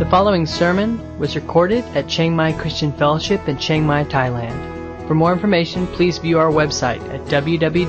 The 0.00 0.06
following 0.06 0.46
sermon 0.46 0.98
was 1.18 1.36
recorded 1.36 1.84
at 1.94 2.08
Chiang 2.08 2.34
Mai 2.34 2.54
Christian 2.54 2.90
Fellowship 2.90 3.46
in 3.50 3.58
Chiang 3.58 3.84
Mai, 3.84 4.04
Thailand. 4.04 5.06
For 5.06 5.14
more 5.14 5.30
information, 5.30 5.86
please 5.88 6.16
view 6.16 6.38
our 6.38 6.50
website 6.50 7.06
at 7.12 7.20
www.ccfth.org. 7.26 7.84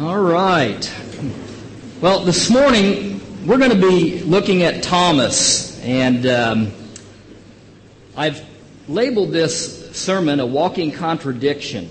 All 0.00 0.22
right. 0.22 0.94
Well, 2.00 2.20
this 2.20 2.48
morning 2.48 3.15
we're 3.46 3.58
going 3.58 3.70
to 3.70 3.76
be 3.76 4.18
looking 4.24 4.64
at 4.64 4.82
Thomas, 4.82 5.80
and 5.82 6.26
um, 6.26 6.72
I've 8.16 8.44
labeled 8.88 9.30
this 9.30 9.96
sermon 9.96 10.40
a 10.40 10.46
walking 10.46 10.90
contradiction. 10.90 11.88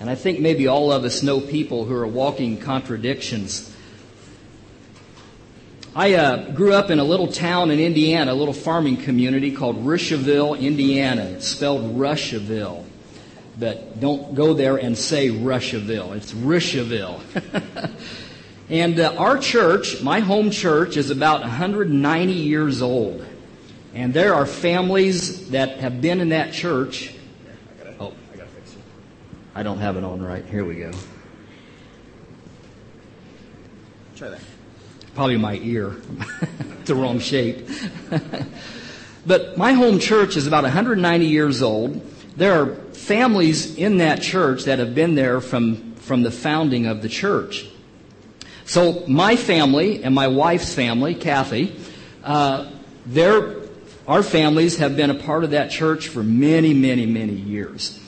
And 0.00 0.10
I 0.10 0.16
think 0.16 0.40
maybe 0.40 0.66
all 0.66 0.90
of 0.90 1.04
us 1.04 1.22
know 1.22 1.40
people 1.40 1.84
who 1.84 1.94
are 1.94 2.06
walking 2.06 2.58
contradictions. 2.58 3.72
I 5.94 6.14
uh, 6.14 6.50
grew 6.50 6.72
up 6.72 6.90
in 6.90 6.98
a 6.98 7.04
little 7.04 7.28
town 7.28 7.70
in 7.70 7.78
Indiana, 7.78 8.32
a 8.32 8.34
little 8.34 8.52
farming 8.52 8.96
community 8.96 9.52
called 9.52 9.86
Rushville, 9.86 10.54
Indiana. 10.54 11.22
It's 11.26 11.46
spelled 11.46 11.96
Rushville 11.96 12.84
but 13.58 13.98
don't 14.00 14.34
go 14.34 14.52
there 14.52 14.76
and 14.76 14.96
say 14.96 15.30
Rushville. 15.30 16.12
It's 16.12 16.34
Rushville. 16.34 17.20
and 18.68 18.98
uh, 18.98 19.14
our 19.16 19.38
church, 19.38 20.02
my 20.02 20.20
home 20.20 20.50
church, 20.50 20.96
is 20.96 21.10
about 21.10 21.40
190 21.42 22.32
years 22.32 22.82
old. 22.82 23.24
And 23.94 24.12
there 24.12 24.34
are 24.34 24.44
families 24.44 25.50
that 25.50 25.78
have 25.78 26.00
been 26.00 26.20
in 26.20 26.30
that 26.30 26.52
church. 26.52 27.14
Oh, 28.00 28.12
I 28.32 28.36
gotta 28.36 28.48
fix 28.50 28.72
it. 28.72 28.78
I 29.54 29.62
don't 29.62 29.78
have 29.78 29.96
it 29.96 30.04
on 30.04 30.20
right. 30.20 30.44
Here 30.44 30.64
we 30.64 30.76
go. 30.76 30.90
Try 34.16 34.30
that. 34.30 34.40
Probably 35.14 35.36
my 35.36 35.54
ear. 35.62 35.96
the 36.84 36.94
wrong 36.94 37.20
shape. 37.20 37.68
but 39.26 39.56
my 39.56 39.72
home 39.72 40.00
church 40.00 40.36
is 40.36 40.46
about 40.46 40.64
190 40.64 41.24
years 41.24 41.62
old. 41.62 42.02
There 42.36 42.60
are 42.60 42.74
families 42.92 43.76
in 43.76 43.98
that 43.98 44.20
church 44.20 44.64
that 44.64 44.80
have 44.80 44.94
been 44.94 45.14
there 45.14 45.40
from, 45.40 45.94
from 45.94 46.22
the 46.22 46.30
founding 46.30 46.86
of 46.86 47.00
the 47.00 47.08
church. 47.08 47.66
So 48.66 49.04
my 49.06 49.36
family 49.36 50.02
and 50.02 50.12
my 50.12 50.26
wife's 50.26 50.74
family, 50.74 51.14
Kathy, 51.14 51.76
uh, 52.24 52.68
our 54.08 54.22
families 54.24 54.78
have 54.78 54.96
been 54.96 55.10
a 55.10 55.14
part 55.14 55.44
of 55.44 55.50
that 55.52 55.70
church 55.70 56.08
for 56.08 56.24
many, 56.24 56.74
many, 56.74 57.06
many 57.06 57.32
years. 57.32 58.00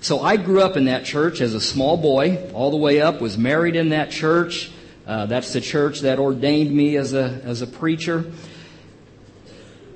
So 0.00 0.20
I 0.20 0.36
grew 0.36 0.60
up 0.60 0.76
in 0.76 0.84
that 0.84 1.06
church 1.06 1.40
as 1.40 1.54
a 1.54 1.60
small 1.60 1.96
boy, 1.96 2.50
all 2.52 2.70
the 2.70 2.76
way 2.76 3.00
up, 3.00 3.22
was 3.22 3.38
married 3.38 3.74
in 3.74 3.88
that 3.90 4.10
church. 4.10 4.70
Uh, 5.06 5.24
that's 5.26 5.54
the 5.54 5.62
church 5.62 6.00
that 6.00 6.18
ordained 6.18 6.70
me 6.70 6.96
as 6.96 7.14
a, 7.14 7.40
as 7.44 7.62
a 7.62 7.66
preacher. 7.66 8.30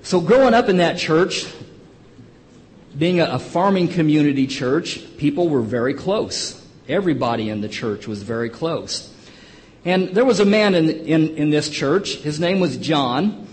So 0.02 0.20
growing 0.20 0.54
up 0.54 0.70
in 0.70 0.78
that 0.78 0.96
church, 0.96 1.46
being 2.96 3.20
a, 3.20 3.38
farming 3.38 3.88
community 3.88 4.46
church, 4.46 5.00
people 5.18 5.50
were 5.50 5.60
very 5.60 5.92
close. 5.92 6.64
Everybody 6.88 7.50
in 7.50 7.60
the 7.60 7.68
church 7.68 8.06
was 8.06 8.22
very 8.22 8.48
close. 8.48 9.12
And 9.86 10.08
there 10.08 10.24
was 10.24 10.40
a 10.40 10.44
man 10.44 10.74
in, 10.74 10.90
in, 10.90 11.36
in 11.36 11.50
this 11.50 11.70
church. 11.70 12.16
His 12.16 12.40
name 12.40 12.58
was 12.58 12.76
John. 12.76 13.46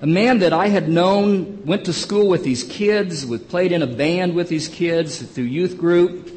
A 0.00 0.06
man 0.06 0.38
that 0.38 0.52
I 0.52 0.68
had 0.68 0.88
known, 0.88 1.66
went 1.66 1.86
to 1.86 1.92
school 1.92 2.28
with 2.28 2.44
these 2.44 2.62
kids, 2.62 3.26
played 3.48 3.72
in 3.72 3.82
a 3.82 3.88
band 3.88 4.36
with 4.36 4.48
these 4.48 4.68
kids 4.68 5.20
through 5.20 5.44
youth 5.44 5.76
group. 5.76 6.30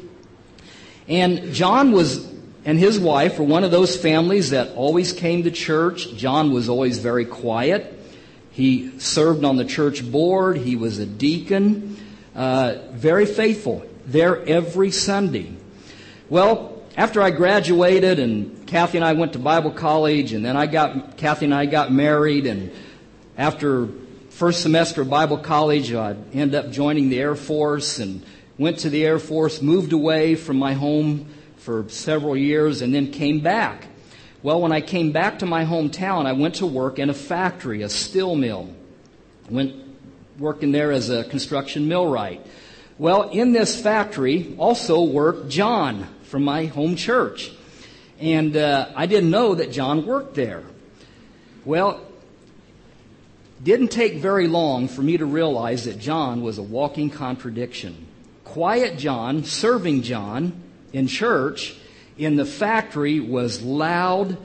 And 1.06 1.54
John 1.54 1.92
was, 1.92 2.28
and 2.64 2.80
his 2.80 2.98
wife 2.98 3.38
were 3.38 3.44
one 3.44 3.62
of 3.62 3.70
those 3.70 3.96
families 3.96 4.50
that 4.50 4.74
always 4.74 5.12
came 5.12 5.44
to 5.44 5.52
church. 5.52 6.12
John 6.16 6.52
was 6.52 6.68
always 6.68 6.98
very 6.98 7.24
quiet. 7.24 7.96
He 8.50 8.98
served 8.98 9.44
on 9.44 9.56
the 9.56 9.64
church 9.64 10.10
board. 10.10 10.56
He 10.56 10.74
was 10.74 10.98
a 10.98 11.06
deacon. 11.06 11.96
Uh, 12.34 12.78
very 12.90 13.24
faithful, 13.24 13.86
there 14.04 14.44
every 14.46 14.90
Sunday. 14.90 15.52
Well, 16.28 16.82
after 16.96 17.22
I 17.22 17.30
graduated 17.30 18.18
and 18.18 18.53
Kathy 18.66 18.98
and 18.98 19.04
I 19.04 19.12
went 19.12 19.34
to 19.34 19.38
Bible 19.38 19.70
college 19.70 20.32
and 20.32 20.44
then 20.44 20.56
I 20.56 20.66
got, 20.66 21.16
Kathy 21.16 21.44
and 21.44 21.54
I 21.54 21.66
got 21.66 21.92
married 21.92 22.46
and 22.46 22.72
after 23.36 23.88
first 24.30 24.62
semester 24.62 25.02
of 25.02 25.10
Bible 25.10 25.38
college, 25.38 25.92
I 25.92 26.16
ended 26.32 26.54
up 26.54 26.70
joining 26.70 27.08
the 27.08 27.20
Air 27.20 27.34
Force 27.34 27.98
and 27.98 28.24
went 28.56 28.78
to 28.80 28.90
the 28.90 29.04
Air 29.04 29.18
Force, 29.18 29.60
moved 29.60 29.92
away 29.92 30.34
from 30.34 30.56
my 30.56 30.72
home 30.72 31.28
for 31.58 31.88
several 31.88 32.36
years 32.36 32.80
and 32.80 32.94
then 32.94 33.10
came 33.10 33.40
back. 33.40 33.86
Well, 34.42 34.60
when 34.60 34.72
I 34.72 34.80
came 34.80 35.12
back 35.12 35.40
to 35.40 35.46
my 35.46 35.64
hometown, 35.64 36.26
I 36.26 36.32
went 36.32 36.56
to 36.56 36.66
work 36.66 36.98
in 36.98 37.10
a 37.10 37.14
factory, 37.14 37.82
a 37.82 37.88
steel 37.88 38.34
mill. 38.34 38.68
Went 39.50 39.74
working 40.38 40.72
there 40.72 40.90
as 40.90 41.10
a 41.10 41.24
construction 41.24 41.88
millwright. 41.88 42.44
Well, 42.98 43.30
in 43.30 43.52
this 43.52 43.80
factory 43.80 44.54
also 44.58 45.02
worked 45.02 45.48
John 45.48 46.06
from 46.24 46.44
my 46.44 46.66
home 46.66 46.96
church. 46.96 47.52
And 48.20 48.56
uh, 48.56 48.90
I 48.94 49.06
didn't 49.06 49.30
know 49.30 49.54
that 49.54 49.72
John 49.72 50.06
worked 50.06 50.34
there. 50.34 50.62
Well, 51.64 52.00
didn't 53.62 53.88
take 53.88 54.16
very 54.16 54.46
long 54.46 54.88
for 54.88 55.02
me 55.02 55.16
to 55.16 55.26
realize 55.26 55.84
that 55.84 55.98
John 55.98 56.42
was 56.42 56.58
a 56.58 56.62
walking 56.62 57.10
contradiction. 57.10 58.06
Quiet 58.44 58.98
John, 58.98 59.44
serving 59.44 60.02
John 60.02 60.62
in 60.92 61.06
church, 61.06 61.76
in 62.18 62.36
the 62.36 62.44
factory 62.44 63.20
was 63.20 63.62
loud, 63.62 64.36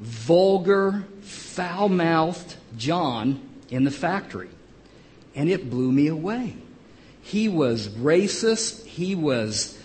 vulgar, 0.00 1.04
foul 1.22 1.88
mouthed 1.88 2.56
John 2.76 3.40
in 3.70 3.84
the 3.84 3.90
factory 3.90 4.50
and 5.38 5.48
it 5.48 5.70
blew 5.70 5.92
me 5.92 6.08
away. 6.08 6.56
He 7.22 7.48
was 7.48 7.88
racist. 7.88 8.84
He 8.84 9.14
was 9.14 9.78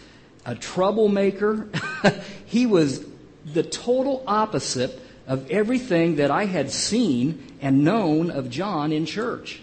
a 0.48 0.56
troublemaker. 0.56 1.70
he 2.48 2.66
was 2.66 3.06
the 3.54 3.64
total 3.64 4.24
opposite 4.28 5.00
of 5.28 5.50
everything 5.50 6.18
that 6.18 6.32
I 6.32 6.46
had 6.46 6.72
seen 6.72 7.58
and 7.62 7.84
known 7.84 8.30
of 8.30 8.50
John 8.50 8.92
in 8.92 9.06
church. 9.06 9.62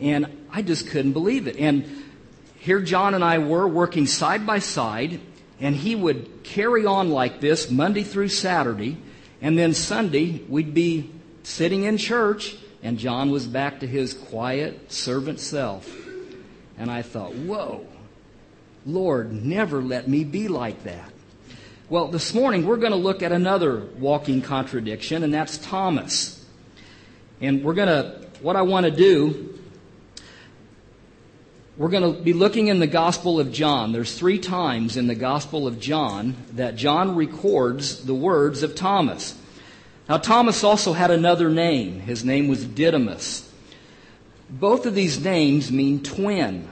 And 0.00 0.46
I 0.50 0.62
just 0.62 0.88
couldn't 0.88 1.12
believe 1.12 1.46
it. 1.46 1.56
And 1.56 2.04
here 2.58 2.80
John 2.80 3.14
and 3.14 3.24
I 3.24 3.38
were 3.38 3.66
working 3.66 4.06
side 4.06 4.46
by 4.46 4.58
side, 4.58 5.20
and 5.60 5.74
he 5.74 5.94
would 5.94 6.42
carry 6.42 6.84
on 6.84 7.10
like 7.10 7.40
this 7.40 7.70
Monday 7.70 8.02
through 8.02 8.28
Saturday, 8.28 8.98
and 9.40 9.58
then 9.58 9.74
Sunday 9.74 10.42
we'd 10.48 10.74
be 10.74 11.10
sitting 11.42 11.84
in 11.84 11.96
church 11.96 12.56
and 12.84 12.98
John 12.98 13.30
was 13.30 13.46
back 13.46 13.80
to 13.80 13.86
his 13.86 14.12
quiet 14.12 14.92
servant 14.92 15.40
self. 15.40 15.90
And 16.76 16.90
I 16.90 17.00
thought, 17.00 17.34
whoa, 17.34 17.86
Lord, 18.84 19.32
never 19.32 19.82
let 19.82 20.06
me 20.06 20.22
be 20.22 20.48
like 20.48 20.84
that. 20.84 21.10
Well, 21.90 22.08
this 22.08 22.32
morning 22.32 22.64
we're 22.64 22.78
going 22.78 22.92
to 22.92 22.96
look 22.98 23.22
at 23.22 23.30
another 23.30 23.76
walking 23.98 24.40
contradiction, 24.40 25.22
and 25.22 25.34
that's 25.34 25.58
Thomas. 25.58 26.42
And 27.42 27.62
we're 27.62 27.74
going 27.74 27.88
to, 27.88 28.26
what 28.40 28.56
I 28.56 28.62
want 28.62 28.86
to 28.86 28.90
do, 28.90 29.58
we're 31.76 31.90
going 31.90 32.14
to 32.14 32.22
be 32.22 32.32
looking 32.32 32.68
in 32.68 32.78
the 32.78 32.86
Gospel 32.86 33.38
of 33.38 33.52
John. 33.52 33.92
There's 33.92 34.18
three 34.18 34.38
times 34.38 34.96
in 34.96 35.08
the 35.08 35.14
Gospel 35.14 35.66
of 35.66 35.78
John 35.78 36.36
that 36.52 36.76
John 36.76 37.16
records 37.16 38.02
the 38.06 38.14
words 38.14 38.62
of 38.62 38.74
Thomas. 38.74 39.36
Now, 40.08 40.16
Thomas 40.16 40.64
also 40.64 40.94
had 40.94 41.10
another 41.10 41.50
name. 41.50 42.00
His 42.00 42.24
name 42.24 42.48
was 42.48 42.64
Didymus. 42.64 43.46
Both 44.48 44.86
of 44.86 44.94
these 44.94 45.22
names 45.22 45.70
mean 45.70 46.02
twin. 46.02 46.66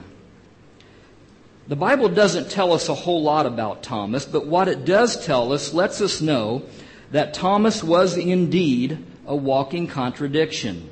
The 1.72 1.76
Bible 1.76 2.10
doesn't 2.10 2.50
tell 2.50 2.74
us 2.74 2.90
a 2.90 2.94
whole 2.94 3.22
lot 3.22 3.46
about 3.46 3.82
Thomas, 3.82 4.26
but 4.26 4.44
what 4.44 4.69
it 4.69 4.84
does 4.84 5.24
tell 5.24 5.54
us 5.54 5.72
lets 5.72 6.02
us 6.02 6.20
know 6.20 6.64
that 7.12 7.32
Thomas 7.32 7.82
was 7.82 8.19
indeed 8.19 9.02
a 9.26 9.34
walking 9.34 9.86
contradiction. 9.86 10.90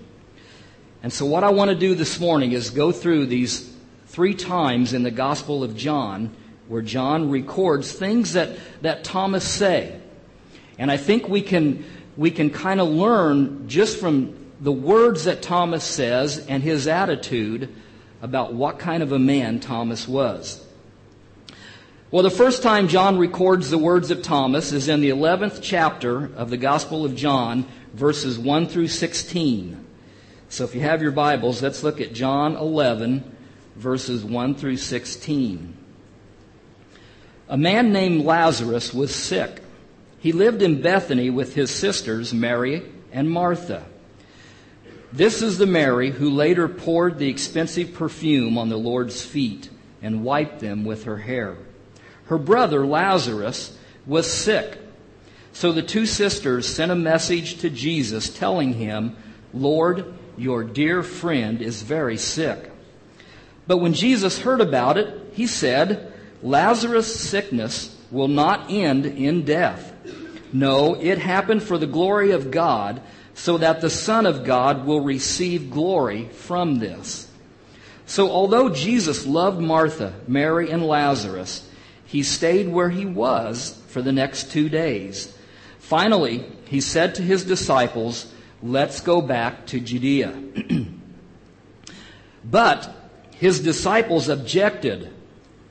And 1.02 1.12
so, 1.12 1.26
what 1.26 1.44
I 1.44 1.50
want 1.50 1.68
to 1.68 1.74
do 1.74 1.94
this 1.94 2.18
morning 2.18 2.52
is 2.52 2.70
go 2.70 2.92
through 2.92 3.26
these 3.26 3.70
three 4.06 4.32
times 4.32 4.94
in 4.94 5.02
the 5.02 5.10
Gospel 5.10 5.62
of 5.62 5.76
John 5.76 6.34
where 6.66 6.80
John 6.80 7.28
records 7.28 7.92
things 7.92 8.32
that, 8.32 8.56
that 8.80 9.04
Thomas 9.04 9.46
say. 9.46 10.00
And 10.78 10.90
I 10.90 10.96
think 10.96 11.28
we 11.28 11.42
can 11.42 11.84
we 12.16 12.30
can 12.30 12.48
kind 12.48 12.80
of 12.80 12.88
learn 12.88 13.68
just 13.68 14.00
from 14.00 14.34
the 14.62 14.72
words 14.72 15.24
that 15.24 15.42
Thomas 15.42 15.84
says 15.84 16.38
and 16.46 16.62
his 16.62 16.86
attitude 16.86 17.68
about 18.22 18.54
what 18.54 18.78
kind 18.78 19.02
of 19.02 19.12
a 19.12 19.18
man 19.18 19.60
Thomas 19.60 20.08
was. 20.08 20.66
Well, 22.12 22.24
the 22.24 22.30
first 22.30 22.64
time 22.64 22.88
John 22.88 23.18
records 23.18 23.70
the 23.70 23.78
words 23.78 24.10
of 24.10 24.20
Thomas 24.20 24.72
is 24.72 24.88
in 24.88 25.00
the 25.00 25.10
11th 25.10 25.60
chapter 25.62 26.24
of 26.34 26.50
the 26.50 26.56
Gospel 26.56 27.04
of 27.04 27.14
John, 27.14 27.66
verses 27.94 28.36
1 28.36 28.66
through 28.66 28.88
16. 28.88 29.86
So 30.48 30.64
if 30.64 30.74
you 30.74 30.80
have 30.80 31.02
your 31.02 31.12
Bibles, 31.12 31.62
let's 31.62 31.84
look 31.84 32.00
at 32.00 32.12
John 32.12 32.56
11, 32.56 33.36
verses 33.76 34.24
1 34.24 34.56
through 34.56 34.78
16. 34.78 35.76
A 37.48 37.56
man 37.56 37.92
named 37.92 38.24
Lazarus 38.24 38.92
was 38.92 39.14
sick. 39.14 39.62
He 40.18 40.32
lived 40.32 40.62
in 40.62 40.82
Bethany 40.82 41.30
with 41.30 41.54
his 41.54 41.70
sisters, 41.70 42.34
Mary 42.34 42.82
and 43.12 43.30
Martha. 43.30 43.86
This 45.12 45.42
is 45.42 45.58
the 45.58 45.66
Mary 45.66 46.10
who 46.10 46.28
later 46.28 46.66
poured 46.66 47.18
the 47.18 47.30
expensive 47.30 47.94
perfume 47.94 48.58
on 48.58 48.68
the 48.68 48.76
Lord's 48.76 49.24
feet 49.24 49.70
and 50.02 50.24
wiped 50.24 50.58
them 50.58 50.84
with 50.84 51.04
her 51.04 51.18
hair. 51.18 51.56
Her 52.30 52.38
brother, 52.38 52.86
Lazarus, 52.86 53.76
was 54.06 54.32
sick. 54.32 54.78
So 55.52 55.72
the 55.72 55.82
two 55.82 56.06
sisters 56.06 56.72
sent 56.72 56.92
a 56.92 56.94
message 56.94 57.58
to 57.58 57.70
Jesus 57.70 58.30
telling 58.30 58.74
him, 58.74 59.16
Lord, 59.52 60.14
your 60.38 60.62
dear 60.62 61.02
friend 61.02 61.60
is 61.60 61.82
very 61.82 62.16
sick. 62.16 62.70
But 63.66 63.78
when 63.78 63.94
Jesus 63.94 64.38
heard 64.38 64.60
about 64.60 64.96
it, 64.96 65.32
he 65.32 65.48
said, 65.48 66.12
Lazarus' 66.40 67.18
sickness 67.18 67.98
will 68.12 68.28
not 68.28 68.70
end 68.70 69.06
in 69.06 69.44
death. 69.44 69.92
No, 70.52 70.94
it 70.94 71.18
happened 71.18 71.64
for 71.64 71.78
the 71.78 71.88
glory 71.88 72.30
of 72.30 72.52
God, 72.52 73.02
so 73.34 73.58
that 73.58 73.80
the 73.80 73.90
Son 73.90 74.24
of 74.24 74.44
God 74.44 74.86
will 74.86 75.00
receive 75.00 75.72
glory 75.72 76.28
from 76.28 76.78
this. 76.78 77.28
So 78.06 78.30
although 78.30 78.68
Jesus 78.68 79.26
loved 79.26 79.60
Martha, 79.60 80.14
Mary, 80.28 80.70
and 80.70 80.86
Lazarus, 80.86 81.66
he 82.10 82.24
stayed 82.24 82.66
where 82.66 82.90
he 82.90 83.06
was 83.06 83.80
for 83.86 84.02
the 84.02 84.10
next 84.10 84.50
two 84.50 84.68
days. 84.68 85.32
Finally, 85.78 86.44
he 86.64 86.80
said 86.80 87.14
to 87.14 87.22
his 87.22 87.44
disciples, 87.44 88.32
Let's 88.60 89.00
go 89.00 89.22
back 89.22 89.66
to 89.66 89.78
Judea. 89.78 90.34
but 92.44 92.92
his 93.36 93.60
disciples 93.60 94.28
objected. 94.28 95.12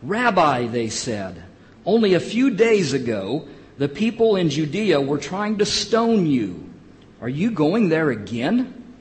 Rabbi, 0.02 0.68
they 0.68 0.88
said, 0.88 1.44
only 1.86 2.14
a 2.14 2.22
few 2.22 2.52
days 2.52 2.94
ago, 2.94 3.46
the 3.78 3.90
people 3.90 4.38
in 4.38 4.50
Judea 4.50 5.02
were 5.02 5.18
trying 5.18 5.58
to 5.58 5.66
stone 5.66 6.26
you. 6.26 6.70
Are 7.20 7.28
you 7.28 7.52
going 7.52 7.90
there 7.90 8.12
again? 8.12 8.96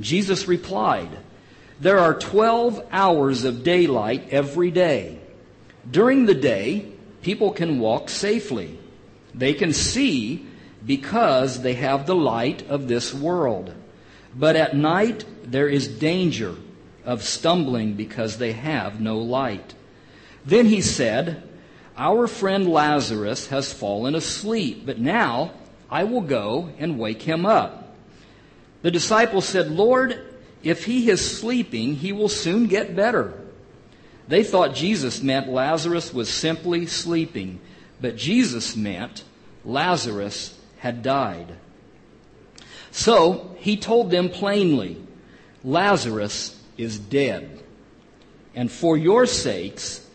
Jesus 0.00 0.48
replied, 0.48 1.10
There 1.78 2.00
are 2.00 2.18
12 2.18 2.88
hours 2.90 3.44
of 3.44 3.62
daylight 3.62 4.30
every 4.32 4.72
day. 4.72 5.20
During 5.90 6.26
the 6.26 6.34
day, 6.34 6.92
people 7.22 7.52
can 7.52 7.78
walk 7.78 8.08
safely. 8.08 8.78
They 9.34 9.54
can 9.54 9.72
see 9.72 10.46
because 10.84 11.62
they 11.62 11.74
have 11.74 12.06
the 12.06 12.14
light 12.14 12.68
of 12.68 12.88
this 12.88 13.12
world. 13.12 13.74
But 14.34 14.56
at 14.56 14.76
night 14.76 15.24
there 15.44 15.68
is 15.68 15.88
danger 15.88 16.54
of 17.04 17.22
stumbling 17.22 17.94
because 17.94 18.38
they 18.38 18.52
have 18.52 19.00
no 19.00 19.18
light. 19.18 19.74
Then 20.44 20.66
he 20.66 20.80
said, 20.80 21.42
Our 21.96 22.26
friend 22.26 22.68
Lazarus 22.68 23.48
has 23.48 23.72
fallen 23.72 24.14
asleep, 24.14 24.84
but 24.84 24.98
now 24.98 25.52
I 25.90 26.04
will 26.04 26.20
go 26.20 26.70
and 26.78 26.98
wake 26.98 27.22
him 27.22 27.46
up. 27.46 27.94
The 28.82 28.90
disciples 28.90 29.46
said, 29.46 29.70
Lord, 29.70 30.20
if 30.62 30.84
he 30.84 31.10
is 31.10 31.38
sleeping, 31.38 31.94
he 31.94 32.12
will 32.12 32.28
soon 32.28 32.66
get 32.66 32.96
better. 32.96 33.35
They 34.28 34.42
thought 34.42 34.74
Jesus 34.74 35.22
meant 35.22 35.48
Lazarus 35.48 36.12
was 36.12 36.28
simply 36.28 36.86
sleeping, 36.86 37.60
but 38.00 38.16
Jesus 38.16 38.76
meant 38.76 39.24
Lazarus 39.64 40.58
had 40.78 41.02
died. 41.02 41.56
So 42.90 43.56
he 43.58 43.76
told 43.76 44.10
them 44.10 44.28
plainly, 44.28 44.96
Lazarus 45.62 46.60
is 46.76 46.98
dead. 46.98 47.62
And 48.54 48.70
for 48.70 48.96
your 48.96 49.26
sakes, 49.26 50.06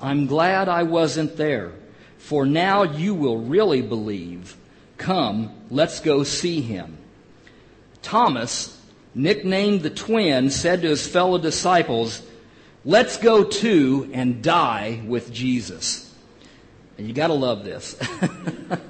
I'm 0.00 0.26
glad 0.26 0.68
I 0.68 0.82
wasn't 0.82 1.36
there, 1.36 1.72
for 2.18 2.44
now 2.44 2.82
you 2.82 3.14
will 3.14 3.38
really 3.38 3.82
believe. 3.82 4.56
Come, 4.98 5.54
let's 5.70 6.00
go 6.00 6.24
see 6.24 6.60
him. 6.60 6.98
Thomas, 8.02 8.80
nicknamed 9.14 9.82
the 9.82 9.90
twin, 9.90 10.50
said 10.50 10.82
to 10.82 10.88
his 10.88 11.06
fellow 11.06 11.38
disciples, 11.38 12.22
Let's 12.84 13.16
go 13.16 13.44
to 13.44 14.10
and 14.12 14.42
die 14.42 15.02
with 15.06 15.32
Jesus. 15.32 16.12
And 16.98 17.08
you 17.08 17.14
gotta 17.14 17.34
love 17.34 17.64
this. 17.64 17.98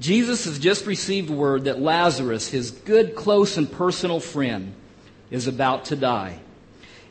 Jesus 0.00 0.46
has 0.46 0.58
just 0.58 0.84
received 0.84 1.30
word 1.30 1.64
that 1.64 1.80
Lazarus, 1.80 2.48
his 2.48 2.72
good, 2.72 3.14
close, 3.14 3.56
and 3.56 3.70
personal 3.70 4.18
friend, 4.18 4.74
is 5.30 5.46
about 5.46 5.86
to 5.86 5.96
die. 5.96 6.40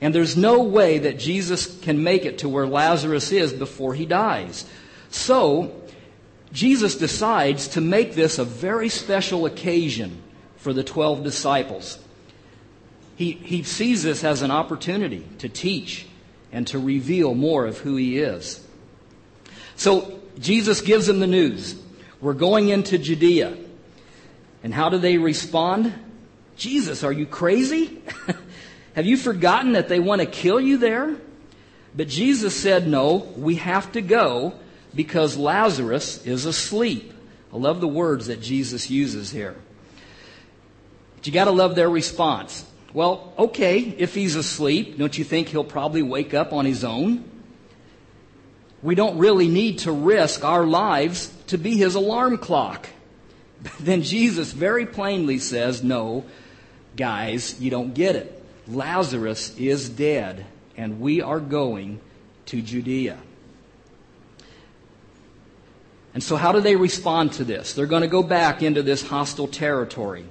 And 0.01 0.13
there's 0.13 0.35
no 0.35 0.63
way 0.63 0.97
that 0.99 1.17
Jesus 1.17 1.79
can 1.81 2.03
make 2.03 2.25
it 2.25 2.39
to 2.39 2.49
where 2.49 2.67
Lazarus 2.67 3.31
is 3.31 3.53
before 3.53 3.93
he 3.93 4.05
dies. 4.05 4.65
So, 5.09 5.73
Jesus 6.51 6.97
decides 6.97 7.69
to 7.69 7.81
make 7.81 8.13
this 8.13 8.39
a 8.39 8.43
very 8.43 8.89
special 8.89 9.45
occasion 9.45 10.21
for 10.57 10.73
the 10.73 10.83
12 10.83 11.23
disciples. 11.23 11.97
He, 13.21 13.33
he 13.33 13.62
sees 13.62 14.01
this 14.01 14.23
as 14.23 14.41
an 14.41 14.50
opportunity 14.50 15.23
to 15.38 15.47
teach 15.47 16.07
and 16.51 16.65
to 16.65 16.79
reveal 16.79 17.35
more 17.35 17.68
of 17.68 17.77
who 17.77 17.95
he 17.95 18.18
is. 18.18 18.65
So, 19.75 20.19
Jesus 20.39 20.81
gives 20.81 21.06
them 21.06 21.19
the 21.19 21.27
news. 21.27 21.79
We're 22.19 22.33
going 22.33 22.69
into 22.69 22.97
Judea. 22.97 23.56
And 24.63 24.73
how 24.73 24.89
do 24.89 24.97
they 24.97 25.19
respond? 25.19 25.94
Jesus, 26.56 27.03
are 27.03 27.12
you 27.12 27.27
crazy? 27.27 28.01
have 28.95 29.06
you 29.06 29.18
forgotten 29.18 29.74
that 29.74 29.88
they 29.88 30.00
want 30.00 30.21
to 30.21 30.25
kill 30.25 30.59
you 30.59 30.77
there? 30.79 31.15
But 31.95 32.07
Jesus 32.07 32.56
said, 32.56 32.88
No, 32.88 33.17
we 33.38 33.57
have 33.57 33.91
to 33.91 34.01
go 34.01 34.56
because 34.95 35.38
Lazarus 35.38 36.25
is 36.25 36.47
asleep. 36.47 37.13
I 37.53 37.57
love 37.57 37.81
the 37.81 37.88
words 37.88 38.25
that 38.25 38.41
Jesus 38.41 38.89
uses 38.89 39.29
here. 39.29 39.57
But 41.17 41.27
you 41.27 41.33
got 41.33 41.45
to 41.45 41.51
love 41.51 41.75
their 41.75 41.88
response. 41.88 42.65
Well, 42.93 43.33
okay, 43.38 43.79
if 43.79 44.13
he's 44.13 44.35
asleep, 44.35 44.97
don't 44.97 45.17
you 45.17 45.23
think 45.23 45.47
he'll 45.47 45.63
probably 45.63 46.01
wake 46.01 46.33
up 46.33 46.51
on 46.51 46.65
his 46.65 46.83
own? 46.83 47.23
We 48.83 48.95
don't 48.95 49.17
really 49.17 49.47
need 49.47 49.79
to 49.79 49.91
risk 49.91 50.43
our 50.43 50.65
lives 50.65 51.33
to 51.48 51.57
be 51.57 51.77
his 51.77 51.95
alarm 51.95 52.38
clock. 52.38 52.88
But 53.62 53.74
then 53.79 54.01
Jesus 54.01 54.51
very 54.51 54.86
plainly 54.86 55.38
says, 55.38 55.83
No, 55.83 56.25
guys, 56.98 57.60
you 57.62 57.69
don't 57.69 57.93
get 57.93 58.15
it. 58.15 58.43
Lazarus 58.67 59.55
is 59.57 59.89
dead, 59.89 60.45
and 60.75 61.00
we 61.00 61.21
are 61.21 61.39
going 61.39 62.00
to 62.48 62.62
Judea. 62.62 63.17
And 66.13 66.21
so, 66.21 66.36
how 66.36 66.51
do 66.51 66.60
they 66.60 66.75
respond 66.75 67.33
to 67.33 67.43
this? 67.43 67.74
They're 67.74 67.86
going 67.86 68.01
to 68.01 68.07
go 68.07 68.21
back 68.21 68.62
into 68.62 68.83
this 68.83 69.07
hostile 69.07 69.48
territory. 69.48 70.25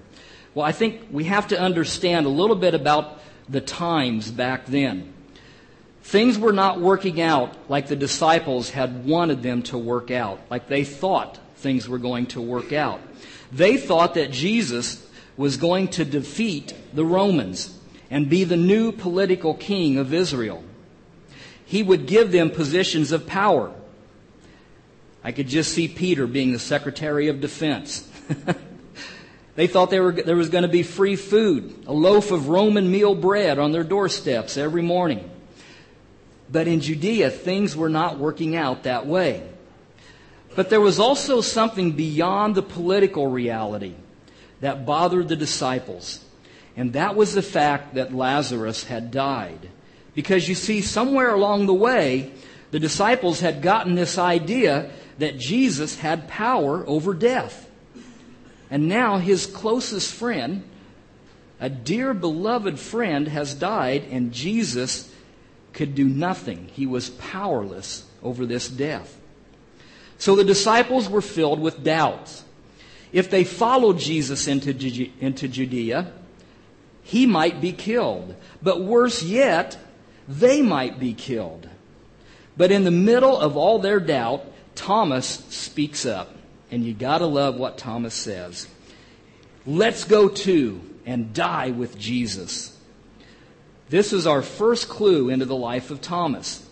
Well, 0.61 0.69
I 0.69 0.73
think 0.73 1.07
we 1.11 1.25
have 1.25 1.49
to 1.49 1.59
understand 1.59 2.27
a 2.27 2.29
little 2.29 2.55
bit 2.55 2.75
about 2.75 3.19
the 3.49 3.63
times 3.63 4.31
back 4.31 4.67
then. 4.67 5.15
Things 6.03 6.39
were 6.39 6.53
not 6.53 6.79
working 6.79 7.19
out 7.19 7.57
like 7.71 7.87
the 7.87 7.97
disciples 7.97 8.69
had 8.69 9.07
wanted 9.07 9.43
them 9.43 9.63
to 9.63 9.79
work 9.79 10.11
out, 10.11 10.39
like 10.51 10.69
they 10.69 10.85
thought 10.85 11.39
things 11.57 11.89
were 11.89 11.97
going 11.97 12.27
to 12.27 12.43
work 12.43 12.75
out. 12.75 13.01
They 13.51 13.79
thought 13.79 14.13
that 14.17 14.33
Jesus 14.33 15.03
was 15.39 15.57
going 15.57 15.89
to 15.93 16.05
defeat 16.05 16.75
the 16.93 17.07
Romans 17.07 17.79
and 18.11 18.29
be 18.29 18.45
the 18.45 18.59
new 18.59 18.93
political 18.93 19.55
king 19.55 19.97
of 19.97 20.13
Israel. 20.13 20.63
He 21.65 21.83
would 21.83 22.05
give 22.05 22.33
them 22.33 22.51
positions 22.51 23.13
of 23.13 23.27
power. 23.27 23.73
I 25.25 25.33
could 25.33 25.49
just 25.49 25.73
see 25.73 25.89
Peter 25.89 26.27
being 26.27 26.53
the 26.53 26.59
Secretary 26.59 27.29
of 27.29 27.41
Defense. 27.41 28.07
they 29.57 29.67
thought 29.67 29.91
were, 29.91 30.13
there 30.13 30.37
was 30.37 30.49
going 30.49 30.63
to 30.63 30.69
be 30.69 30.83
free 30.83 31.17
food, 31.17 31.85
a 31.87 31.93
loaf 31.93 32.31
of 32.31 32.49
Roman 32.49 32.91
meal 32.91 33.15
bread 33.15 33.59
on 33.59 33.73
their 33.73 33.85
doorsteps 33.85 34.57
every 34.57 34.83
morning. 34.83 35.29
But 36.51 36.67
in 36.67 36.81
Judea, 36.81 37.31
things 37.31 37.77
were 37.77 37.89
not 37.89 38.19
working 38.19 38.57
out 38.57 38.85
that 38.85 39.07
way. 39.07 39.49
But 40.57 40.69
there 40.69 40.81
was 40.81 40.99
also 40.99 41.41
something 41.41 41.93
beyond 41.93 42.55
the 42.55 42.63
political 42.63 43.29
reality 43.29 43.95
that 44.61 44.85
bothered 44.85 45.29
the 45.29 45.37
disciples. 45.37 46.25
And 46.77 46.93
that 46.95 47.15
was 47.15 47.35
the 47.35 47.43
fact 47.43 47.95
that 47.95 48.15
Lazarus 48.15 48.85
had 48.85 49.11
died. 49.11 49.69
Because 50.15 50.49
you 50.49 50.55
see, 50.55 50.81
somewhere 50.81 51.33
along 51.33 51.67
the 51.67 51.75
way, 51.75 52.33
the 52.71 52.81
disciples 52.81 53.41
had 53.41 53.63
gotten 53.63 53.95
this 53.95 54.19
idea 54.19 54.91
that 55.19 55.39
Jesus 55.39 55.99
had 55.99 56.29
power 56.29 56.85
over 56.87 57.15
death. 57.15 57.70
And 58.71 58.89
now 58.89 59.19
his 59.19 59.47
closest 59.47 60.15
friend, 60.15 60.63
a 61.59 61.69
dear 61.69 62.15
beloved 62.15 62.79
friend, 62.79 63.27
has 63.29 63.53
died, 63.55 64.05
and 64.11 64.33
Jesus 64.33 65.13
could 65.73 65.95
do 65.95 66.09
nothing. 66.09 66.69
He 66.73 66.87
was 66.87 67.11
powerless 67.11 68.05
over 68.23 68.47
this 68.47 68.69
death. 68.69 69.19
So 70.19 70.37
the 70.37 70.45
disciples 70.45 71.09
were 71.09 71.23
filled 71.23 71.61
with 71.61 71.83
doubts. 71.83 72.45
If 73.13 73.31
they 73.31 73.43
followed 73.43 73.99
Jesus 73.99 74.47
into, 74.47 74.71
into 75.21 75.49
Judea, 75.49 76.13
he 77.03 77.27
might 77.27 77.61
be 77.61 77.73
killed. 77.73 78.37
But 78.63 78.83
worse 78.83 79.23
yet, 79.23 79.79
they 80.29 80.63
might 80.63 81.01
be 81.01 81.13
killed. 81.13 81.69
But 82.57 82.71
in 82.71 82.85
the 82.85 82.91
middle 82.91 83.37
of 83.37 83.57
all 83.57 83.79
their 83.79 83.99
doubt, 83.99 84.45
Thomas 84.75 85.27
speaks 85.49 86.07
up. 86.07 86.37
And 86.71 86.85
you 86.85 86.95
gotta 86.95 87.27
love 87.27 87.57
what 87.57 87.79
Thomas 87.79 88.15
says. 88.15 88.69
Let's 89.67 90.05
go 90.05 90.29
to 90.29 90.81
and 91.05 91.33
die 91.33 91.71
with 91.71 91.99
Jesus. 91.99 92.77
This 93.89 94.13
is 94.13 94.27
our 94.27 94.43
first 94.43 94.89
clue 94.89 95.29
into 95.31 95.47
the 95.47 95.57
life 95.57 95.91
of 95.91 96.01
Thomas. 96.01 96.65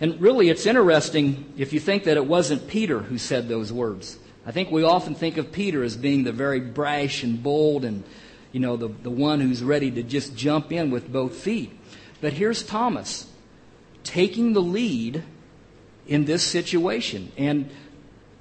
And 0.00 0.20
really, 0.20 0.50
it's 0.50 0.66
interesting 0.66 1.52
if 1.56 1.72
you 1.72 1.80
think 1.80 2.04
that 2.04 2.18
it 2.18 2.26
wasn't 2.26 2.68
Peter 2.68 2.98
who 2.98 3.16
said 3.16 3.48
those 3.48 3.72
words. 3.72 4.18
I 4.44 4.52
think 4.52 4.70
we 4.70 4.84
often 4.84 5.14
think 5.14 5.38
of 5.38 5.50
Peter 5.50 5.82
as 5.82 5.96
being 5.96 6.24
the 6.24 6.32
very 6.32 6.60
brash 6.60 7.22
and 7.22 7.42
bold 7.42 7.84
and, 7.84 8.04
you 8.52 8.60
know, 8.60 8.76
the, 8.76 8.88
the 8.88 9.10
one 9.10 9.40
who's 9.40 9.64
ready 9.64 9.90
to 9.92 10.02
just 10.02 10.36
jump 10.36 10.70
in 10.70 10.90
with 10.90 11.10
both 11.10 11.34
feet. 11.34 11.72
But 12.20 12.34
here's 12.34 12.62
Thomas 12.62 13.28
taking 14.04 14.52
the 14.52 14.62
lead 14.62 15.24
in 16.06 16.26
this 16.26 16.44
situation. 16.44 17.32
And 17.36 17.70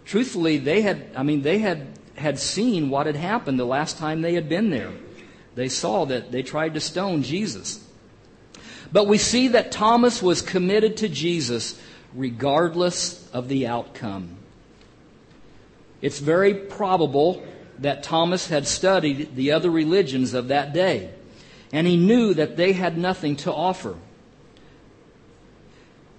truthfully, 0.05 0.57
they 0.57 0.81
had, 0.81 1.07
I 1.15 1.23
mean, 1.23 1.41
they 1.41 1.59
had, 1.59 1.87
had 2.15 2.39
seen 2.39 2.89
what 2.89 3.05
had 3.07 3.15
happened 3.15 3.59
the 3.59 3.65
last 3.65 3.97
time 3.97 4.21
they 4.21 4.35
had 4.35 4.47
been 4.47 4.69
there. 4.69 4.91
They 5.55 5.69
saw 5.69 6.05
that 6.05 6.31
they 6.31 6.43
tried 6.43 6.73
to 6.75 6.79
stone 6.79 7.23
Jesus. 7.23 7.85
But 8.91 9.07
we 9.07 9.17
see 9.17 9.49
that 9.49 9.71
Thomas 9.71 10.21
was 10.21 10.41
committed 10.41 10.97
to 10.97 11.09
Jesus 11.09 11.79
regardless 12.13 13.29
of 13.31 13.47
the 13.49 13.67
outcome. 13.67 14.37
It's 16.01 16.19
very 16.19 16.53
probable 16.53 17.43
that 17.79 18.03
Thomas 18.03 18.47
had 18.47 18.67
studied 18.67 19.35
the 19.35 19.51
other 19.51 19.69
religions 19.69 20.33
of 20.33 20.49
that 20.49 20.73
day, 20.73 21.09
and 21.73 21.85
he 21.87 21.97
knew 21.97 22.33
that 22.33 22.57
they 22.57 22.73
had 22.73 22.97
nothing 22.97 23.35
to 23.37 23.51
offer. 23.51 23.95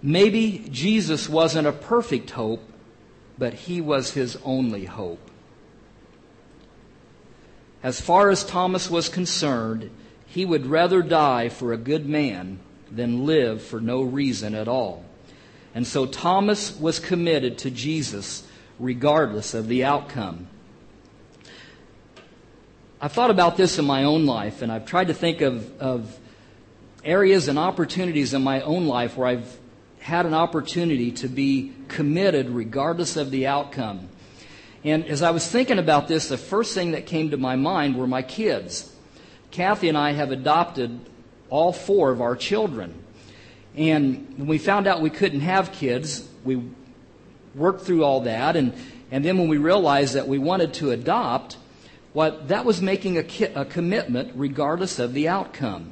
Maybe 0.02 0.66
Jesus 0.71 1.28
wasn't 1.28 1.66
a 1.66 1.73
perfect 1.73 2.31
hope, 2.31 2.62
but 3.38 3.55
he 3.55 3.81
was 3.81 4.12
his 4.12 4.37
only 4.45 4.85
hope. 4.85 5.31
As 7.83 8.00
far 8.00 8.31
as 8.31 8.45
Thomas 8.45 8.90
was 8.90 9.09
concerned, 9.09 9.90
he 10.26 10.45
would 10.45 10.66
rather 10.66 11.02
die 11.02 11.49
for 11.49 11.73
a 11.73 11.78
good 11.78 12.07
man 12.07 12.59
than 12.90 13.26
live 13.26 13.62
for 13.62 13.81
no 13.81 14.02
reason 14.02 14.55
at 14.55 14.69
all. 14.69 15.05
And 15.75 15.87
so 15.87 16.07
Thomas 16.07 16.78
was 16.78 16.99
committed 16.99 17.59
to 17.59 17.71
Jesus 17.71 18.47
regardless 18.78 19.55
of 19.55 19.69
the 19.69 19.85
outcome. 19.85 20.49
I've 23.00 23.12
thought 23.12 23.31
about 23.31 23.57
this 23.57 23.78
in 23.78 23.85
my 23.85 24.05
own 24.05 24.25
life, 24.25 24.62
and 24.62 24.73
I've 24.73 24.87
tried 24.87 25.09
to 25.09 25.14
think 25.14 25.43
of, 25.43 25.81
of 25.81 26.19
areas 27.05 27.47
and 27.47 27.59
opportunities 27.59 28.33
in 28.33 28.43
my 28.43 28.62
own 28.62 28.87
life 28.87 29.16
where 29.16 29.28
I've 29.28 29.59
had 30.07 30.25
an 30.25 30.35
opportunity 30.35 31.11
to 31.11 31.27
be 31.27 31.73
committed 31.89 32.49
regardless 32.49 33.17
of 33.17 33.33
the 33.33 33.45
outcome. 33.49 34.09
And 34.85 35.05
as 35.07 35.21
I 35.21 35.33
was 35.33 35.45
thinking 35.45 35.81
about 35.81 36.07
this, 36.07 36.29
the 36.29 36.39
first 36.39 36.75
thing 36.75 36.93
that 36.93 37.07
came 37.07 37.33
to 37.33 37.37
my 37.37 37.57
mind 37.57 37.97
were 37.97 38.07
my 38.07 38.23
kids. 38.23 38.89
Kathy 39.51 39.89
and 39.89 39.99
I 39.99 40.13
have 40.13 40.31
adopted 40.31 41.01
all 41.51 41.73
four 41.73 42.13
of 42.13 42.21
our 42.21 42.37
children. 42.37 42.95
And 43.75 44.33
when 44.37 44.47
we 44.47 44.59
found 44.59 44.87
out 44.87 45.01
we 45.01 45.11
couldn't 45.11 45.41
have 45.41 45.73
kids, 45.73 46.29
we 46.45 46.63
worked 47.57 47.81
through 47.81 48.05
all 48.05 48.21
that. 48.21 48.55
And, 48.55 48.75
and 49.11 49.25
then 49.25 49.39
when 49.39 49.49
we 49.49 49.59
realized 49.59 50.15
that 50.15 50.29
we 50.29 50.39
wanted 50.39 50.73
to 50.75 50.93
adopt, 50.93 51.57
what 52.13 52.47
that 52.47 52.65
was 52.65 52.81
making 52.81 53.19
a, 53.19 53.25
ki- 53.25 53.47
a 53.47 53.65
commitment 53.65 54.35
regardless 54.37 55.01
of 55.01 55.15
the 55.15 55.27
outcome. 55.27 55.91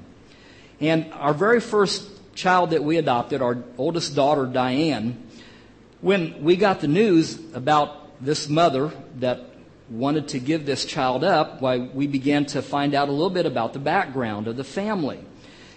And 0.79 1.13
our 1.15 1.35
very 1.35 1.59
first 1.59 2.14
child 2.35 2.71
that 2.71 2.83
we 2.83 2.97
adopted, 2.97 3.43
our 3.43 3.63
oldest 3.79 4.15
daughter, 4.15 4.47
Diane, 4.47 5.27
when 6.01 6.43
we 6.43 6.57
got 6.57 6.81
the 6.81 6.89
news 6.89 7.39
about 7.55 8.23
this 8.25 8.49
mother 8.49 8.93
that 9.21 9.41
wanted 9.89 10.29
to 10.29 10.39
give 10.39 10.67
this 10.67 10.85
child 10.85 11.25
up, 11.25 11.61
why 11.61 11.79
we 11.79 12.07
began 12.07 12.47
to 12.47 12.63
find 12.63 12.95
out 12.95 13.09
a 13.09 13.13
little 13.13 13.31
bit 13.31 13.47
about 13.47 13.73
the 13.73 13.79
background 13.79 14.49
of 14.49 14.57
the 14.57 14.65
family 14.65 15.21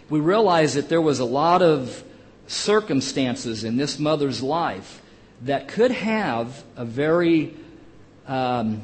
we 0.09 0.19
realized 0.19 0.75
that 0.75 0.89
there 0.89 1.01
was 1.01 1.19
a 1.19 1.25
lot 1.25 1.61
of 1.61 2.03
circumstances 2.47 3.63
in 3.63 3.75
this 3.75 3.99
mother's 3.99 4.41
life 4.41 5.01
that 5.41 5.67
could 5.67 5.91
have 5.91 6.63
a 6.75 6.85
very 6.85 7.53
um, 8.25 8.81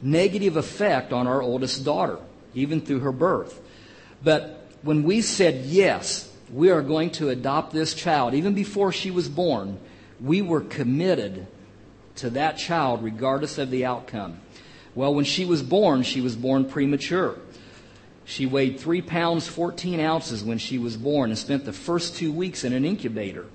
negative 0.00 0.56
effect 0.56 1.12
on 1.12 1.26
our 1.26 1.42
oldest 1.42 1.84
daughter, 1.84 2.18
even 2.54 2.80
through 2.80 3.00
her 3.00 3.12
birth. 3.12 3.60
But 4.24 4.66
when 4.82 5.02
we 5.02 5.20
said 5.20 5.66
yes, 5.66 6.31
we 6.52 6.70
are 6.70 6.82
going 6.82 7.10
to 7.12 7.30
adopt 7.30 7.72
this 7.72 7.94
child, 7.94 8.34
even 8.34 8.54
before 8.54 8.92
she 8.92 9.10
was 9.10 9.28
born, 9.28 9.80
we 10.20 10.42
were 10.42 10.60
committed 10.60 11.46
to 12.16 12.30
that 12.30 12.58
child 12.58 13.02
regardless 13.02 13.58
of 13.58 13.70
the 13.70 13.86
outcome. 13.86 14.38
Well, 14.94 15.14
when 15.14 15.24
she 15.24 15.46
was 15.46 15.62
born, 15.62 16.02
she 16.02 16.20
was 16.20 16.36
born 16.36 16.66
premature. 16.66 17.38
She 18.24 18.44
weighed 18.44 18.78
3 18.78 19.02
pounds 19.02 19.48
14 19.48 19.98
ounces 19.98 20.44
when 20.44 20.58
she 20.58 20.78
was 20.78 20.96
born 20.96 21.30
and 21.30 21.38
spent 21.38 21.64
the 21.64 21.72
first 21.72 22.16
two 22.16 22.30
weeks 22.30 22.64
in 22.64 22.72
an 22.72 22.84
incubator. 22.84 23.46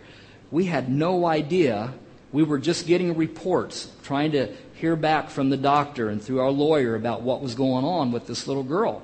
We 0.49 0.65
had 0.65 0.89
no 0.89 1.25
idea. 1.25 1.93
We 2.31 2.43
were 2.43 2.57
just 2.57 2.87
getting 2.87 3.15
reports, 3.15 3.91
trying 4.03 4.31
to 4.31 4.53
hear 4.73 4.95
back 4.95 5.29
from 5.29 5.49
the 5.49 5.57
doctor 5.57 6.09
and 6.09 6.21
through 6.21 6.39
our 6.39 6.51
lawyer 6.51 6.95
about 6.95 7.21
what 7.21 7.41
was 7.41 7.55
going 7.55 7.85
on 7.85 8.11
with 8.11 8.27
this 8.27 8.47
little 8.47 8.63
girl. 8.63 9.03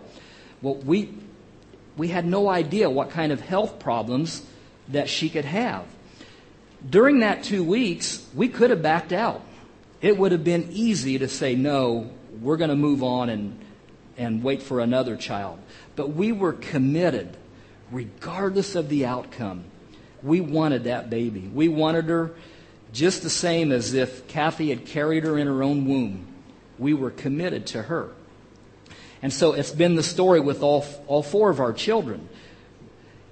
Well, 0.62 0.76
we, 0.76 1.14
we 1.98 2.08
had 2.08 2.26
no 2.26 2.50
idea 2.50 2.90
what 2.90 3.10
kind 3.10 3.32
of 3.32 3.42
health 3.42 3.80
problems 3.80 4.46
that 4.90 5.10
she 5.10 5.30
could 5.30 5.46
have. 5.46 5.86
During 6.88 7.20
that 7.20 7.44
two 7.44 7.64
weeks, 7.64 8.28
we 8.34 8.50
could 8.50 8.70
have 8.70 8.82
backed 8.82 9.14
out. 9.14 9.42
It 10.02 10.18
would 10.18 10.32
have 10.32 10.44
been 10.44 10.70
easy 10.72 11.18
to 11.20 11.28
say, 11.28 11.56
no, 11.56 12.10
we're 12.42 12.58
going 12.58 12.70
to 12.70 12.76
move 12.76 13.04
on 13.04 13.30
and 13.30 13.60
and 14.18 14.44
wait 14.44 14.62
for 14.62 14.80
another 14.80 15.16
child. 15.16 15.60
But 15.96 16.10
we 16.10 16.32
were 16.32 16.54
committed, 16.54 17.36
regardless 17.92 18.76
of 18.76 18.90
the 18.90 19.06
outcome. 19.06 19.66
We 20.22 20.42
wanted 20.42 20.86
that 20.86 21.10
baby. 21.10 21.50
We 21.54 21.68
wanted 21.68 22.06
her 22.06 22.32
just 22.94 23.24
the 23.24 23.30
same 23.30 23.72
as 23.72 23.94
if 23.94 24.28
Kathy 24.28 24.70
had 24.70 24.86
carried 24.86 25.24
her 25.24 25.38
in 25.38 25.48
her 25.48 25.64
own 25.64 25.88
womb. 25.88 26.28
We 26.78 26.94
were 26.94 27.12
committed 27.12 27.66
to 27.68 27.84
her. 27.84 28.12
And 29.24 29.32
so 29.32 29.54
it's 29.54 29.72
been 29.72 29.96
the 29.96 30.04
story 30.04 30.42
with 30.42 30.62
all, 30.62 30.86
all 31.08 31.24
four 31.24 31.50
of 31.50 31.62
our 31.62 31.72
children. 31.72 32.28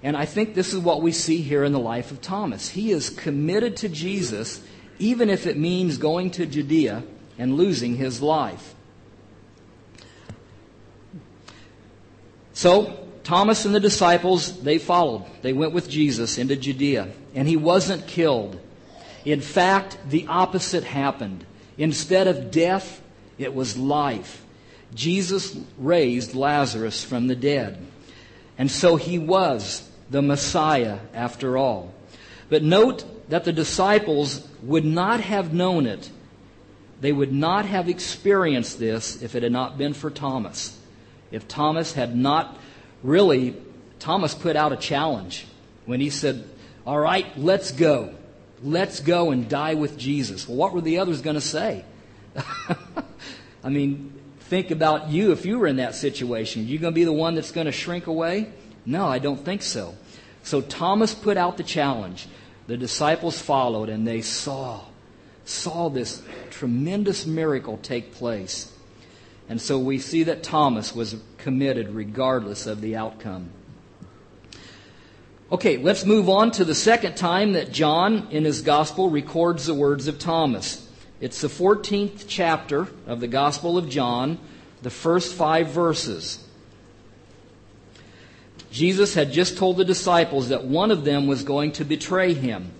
And 0.01 0.15
I 0.15 0.25
think 0.25 0.55
this 0.55 0.73
is 0.73 0.79
what 0.79 1.01
we 1.01 1.11
see 1.11 1.41
here 1.41 1.65
in 1.65 1.73
the 1.73 1.79
life 1.79 2.11
of 2.11 2.21
Thomas. 2.21 2.69
He 2.69 2.91
is 2.91 3.09
committed 3.09 3.75
to 3.77 3.89
Jesus, 3.89 4.63
even 4.99 5.29
if 5.29 5.45
it 5.45 5.57
means 5.57 5.97
going 5.97 6.31
to 6.31 6.45
Judea 6.45 7.03
and 7.37 7.57
losing 7.57 7.97
his 7.97 8.21
life. 8.21 8.73
So, 12.53 12.97
Thomas 13.23 13.65
and 13.65 13.75
the 13.75 13.79
disciples, 13.79 14.61
they 14.63 14.77
followed. 14.77 15.25
They 15.41 15.53
went 15.53 15.73
with 15.73 15.89
Jesus 15.89 16.37
into 16.37 16.55
Judea, 16.55 17.09
and 17.35 17.49
he 17.49 17.57
wasn't 17.57 18.07
killed. 18.07 18.57
In 19.25 19.41
fact, 19.41 19.97
the 20.07 20.25
opposite 20.27 20.85
happened. 20.85 21.45
Instead 21.77 22.27
of 22.27 22.49
death, 22.49 23.01
it 23.37 23.53
was 23.53 23.77
life. 23.77 24.41
Jesus 24.93 25.57
raised 25.77 26.35
Lazarus 26.35 27.03
from 27.03 27.27
the 27.27 27.35
dead. 27.35 27.85
And 28.57 28.69
so 28.69 28.95
he 28.95 29.17
was 29.17 29.89
the 30.09 30.21
Messiah 30.21 30.99
after 31.13 31.57
all. 31.57 31.93
But 32.49 32.63
note 32.63 33.29
that 33.29 33.45
the 33.45 33.53
disciples 33.53 34.47
would 34.61 34.85
not 34.85 35.21
have 35.21 35.53
known 35.53 35.85
it. 35.85 36.09
They 36.99 37.11
would 37.11 37.31
not 37.31 37.65
have 37.65 37.89
experienced 37.89 38.77
this 38.77 39.21
if 39.23 39.35
it 39.35 39.43
had 39.43 39.51
not 39.51 39.77
been 39.77 39.93
for 39.93 40.11
Thomas. 40.11 40.77
If 41.31 41.47
Thomas 41.47 41.93
had 41.93 42.15
not 42.15 42.59
really, 43.01 43.55
Thomas 43.99 44.35
put 44.35 44.55
out 44.55 44.73
a 44.73 44.77
challenge 44.77 45.47
when 45.85 46.01
he 46.01 46.09
said, 46.09 46.43
All 46.85 46.99
right, 46.99 47.25
let's 47.37 47.71
go. 47.71 48.13
Let's 48.61 48.99
go 48.99 49.31
and 49.31 49.49
die 49.49 49.73
with 49.73 49.97
Jesus. 49.97 50.47
Well, 50.47 50.57
what 50.57 50.73
were 50.73 50.81
the 50.81 50.99
others 50.99 51.21
going 51.21 51.35
to 51.35 51.41
say? 51.41 51.83
I 53.63 53.69
mean, 53.69 54.20
think 54.51 54.69
about 54.69 55.07
you 55.07 55.31
if 55.31 55.45
you 55.45 55.57
were 55.57 55.65
in 55.65 55.77
that 55.77 55.95
situation. 55.95 56.67
You 56.67 56.77
going 56.77 56.93
to 56.93 56.95
be 56.95 57.05
the 57.05 57.13
one 57.13 57.35
that's 57.35 57.53
going 57.53 57.67
to 57.67 57.71
shrink 57.71 58.07
away? 58.07 58.51
No, 58.85 59.07
I 59.07 59.17
don't 59.17 59.39
think 59.39 59.61
so. 59.61 59.95
So 60.43 60.59
Thomas 60.59 61.13
put 61.13 61.37
out 61.37 61.55
the 61.55 61.63
challenge. 61.63 62.27
The 62.67 62.75
disciples 62.75 63.41
followed 63.41 63.87
and 63.87 64.05
they 64.05 64.21
saw 64.21 64.81
saw 65.45 65.87
this 65.89 66.21
tremendous 66.49 67.25
miracle 67.25 67.77
take 67.77 68.13
place. 68.13 68.73
And 69.47 69.61
so 69.61 69.79
we 69.79 69.99
see 69.99 70.23
that 70.23 70.43
Thomas 70.43 70.93
was 70.93 71.15
committed 71.37 71.87
regardless 71.91 72.67
of 72.67 72.81
the 72.81 72.97
outcome. 72.97 73.51
Okay, 75.49 75.77
let's 75.77 76.05
move 76.05 76.27
on 76.27 76.51
to 76.51 76.65
the 76.65 76.75
second 76.75 77.15
time 77.15 77.53
that 77.53 77.71
John 77.71 78.27
in 78.31 78.43
his 78.43 78.61
gospel 78.61 79.09
records 79.09 79.65
the 79.65 79.73
words 79.73 80.09
of 80.09 80.19
Thomas. 80.19 80.90
It's 81.21 81.41
the 81.41 81.49
14th 81.49 82.25
chapter 82.27 82.87
of 83.05 83.19
the 83.19 83.27
Gospel 83.27 83.77
of 83.77 83.87
John, 83.87 84.39
the 84.81 84.89
first 84.89 85.35
five 85.35 85.67
verses. 85.69 86.43
Jesus 88.71 89.13
had 89.13 89.31
just 89.31 89.55
told 89.55 89.77
the 89.77 89.85
disciples 89.85 90.49
that 90.49 90.63
one 90.63 90.89
of 90.89 91.03
them 91.03 91.27
was 91.27 91.43
going 91.43 91.73
to 91.73 91.85
betray 91.85 92.33
him, 92.33 92.71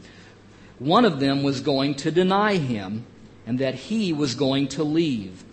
one 0.79 1.05
of 1.05 1.19
them 1.19 1.43
was 1.43 1.61
going 1.61 1.93
to 1.95 2.09
deny 2.09 2.55
him, 2.55 3.05
and 3.45 3.59
that 3.59 3.75
he 3.75 4.11
was 4.11 4.33
going 4.33 4.69
to 4.69 4.83
leave. 4.83 5.43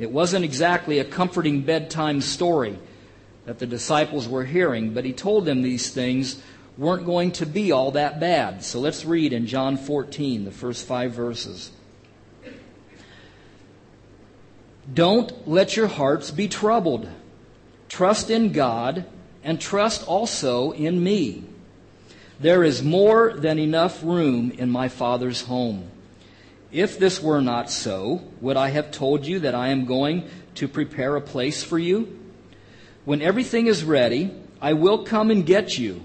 It 0.00 0.10
wasn't 0.10 0.44
exactly 0.44 0.98
a 0.98 1.04
comforting 1.04 1.60
bedtime 1.60 2.20
story 2.20 2.76
that 3.44 3.60
the 3.60 3.66
disciples 3.66 4.28
were 4.28 4.44
hearing, 4.44 4.94
but 4.94 5.04
he 5.04 5.12
told 5.12 5.44
them 5.44 5.62
these 5.62 5.90
things 5.90 6.42
weren't 6.76 7.06
going 7.06 7.30
to 7.32 7.46
be 7.46 7.70
all 7.70 7.92
that 7.92 8.18
bad. 8.18 8.64
So 8.64 8.80
let's 8.80 9.04
read 9.04 9.32
in 9.32 9.46
John 9.46 9.76
14, 9.76 10.44
the 10.44 10.50
first 10.50 10.88
five 10.88 11.12
verses. 11.12 11.70
Don't 14.92 15.48
let 15.48 15.76
your 15.76 15.86
hearts 15.86 16.30
be 16.30 16.48
troubled. 16.48 17.08
Trust 17.88 18.30
in 18.30 18.52
God 18.52 19.04
and 19.44 19.60
trust 19.60 20.06
also 20.06 20.72
in 20.72 21.02
me. 21.02 21.44
There 22.40 22.64
is 22.64 22.82
more 22.82 23.34
than 23.34 23.58
enough 23.58 24.02
room 24.02 24.50
in 24.50 24.70
my 24.70 24.88
Father's 24.88 25.42
home. 25.42 25.88
If 26.72 26.98
this 26.98 27.22
were 27.22 27.40
not 27.40 27.70
so, 27.70 28.22
would 28.40 28.56
I 28.56 28.70
have 28.70 28.90
told 28.90 29.26
you 29.26 29.40
that 29.40 29.54
I 29.54 29.68
am 29.68 29.84
going 29.84 30.28
to 30.56 30.66
prepare 30.66 31.16
a 31.16 31.20
place 31.20 31.62
for 31.62 31.78
you? 31.78 32.18
When 33.04 33.22
everything 33.22 33.66
is 33.66 33.84
ready, 33.84 34.32
I 34.60 34.72
will 34.72 35.04
come 35.04 35.30
and 35.30 35.44
get 35.44 35.76
you, 35.78 36.02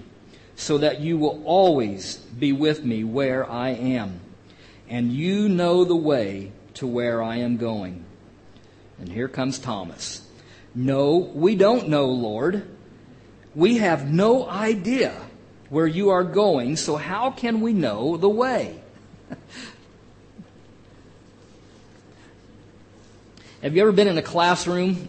so 0.56 0.78
that 0.78 1.00
you 1.00 1.16
will 1.16 1.42
always 1.44 2.16
be 2.16 2.52
with 2.52 2.84
me 2.84 3.02
where 3.02 3.48
I 3.48 3.70
am. 3.70 4.20
And 4.88 5.12
you 5.12 5.48
know 5.48 5.84
the 5.84 5.96
way 5.96 6.52
to 6.74 6.86
where 6.86 7.22
I 7.22 7.36
am 7.36 7.56
going. 7.56 8.04
And 9.00 9.08
here 9.08 9.28
comes 9.28 9.58
Thomas. 9.58 10.26
No, 10.74 11.16
we 11.16 11.56
don't 11.56 11.88
know, 11.88 12.06
Lord. 12.06 12.68
We 13.54 13.78
have 13.78 14.10
no 14.10 14.48
idea 14.48 15.14
where 15.70 15.86
you 15.86 16.10
are 16.10 16.24
going, 16.24 16.76
so 16.76 16.96
how 16.96 17.30
can 17.30 17.60
we 17.60 17.72
know 17.72 18.16
the 18.16 18.28
way? 18.28 18.80
have 23.62 23.76
you 23.76 23.82
ever 23.82 23.92
been 23.92 24.08
in 24.08 24.18
a 24.18 24.22
classroom? 24.22 25.08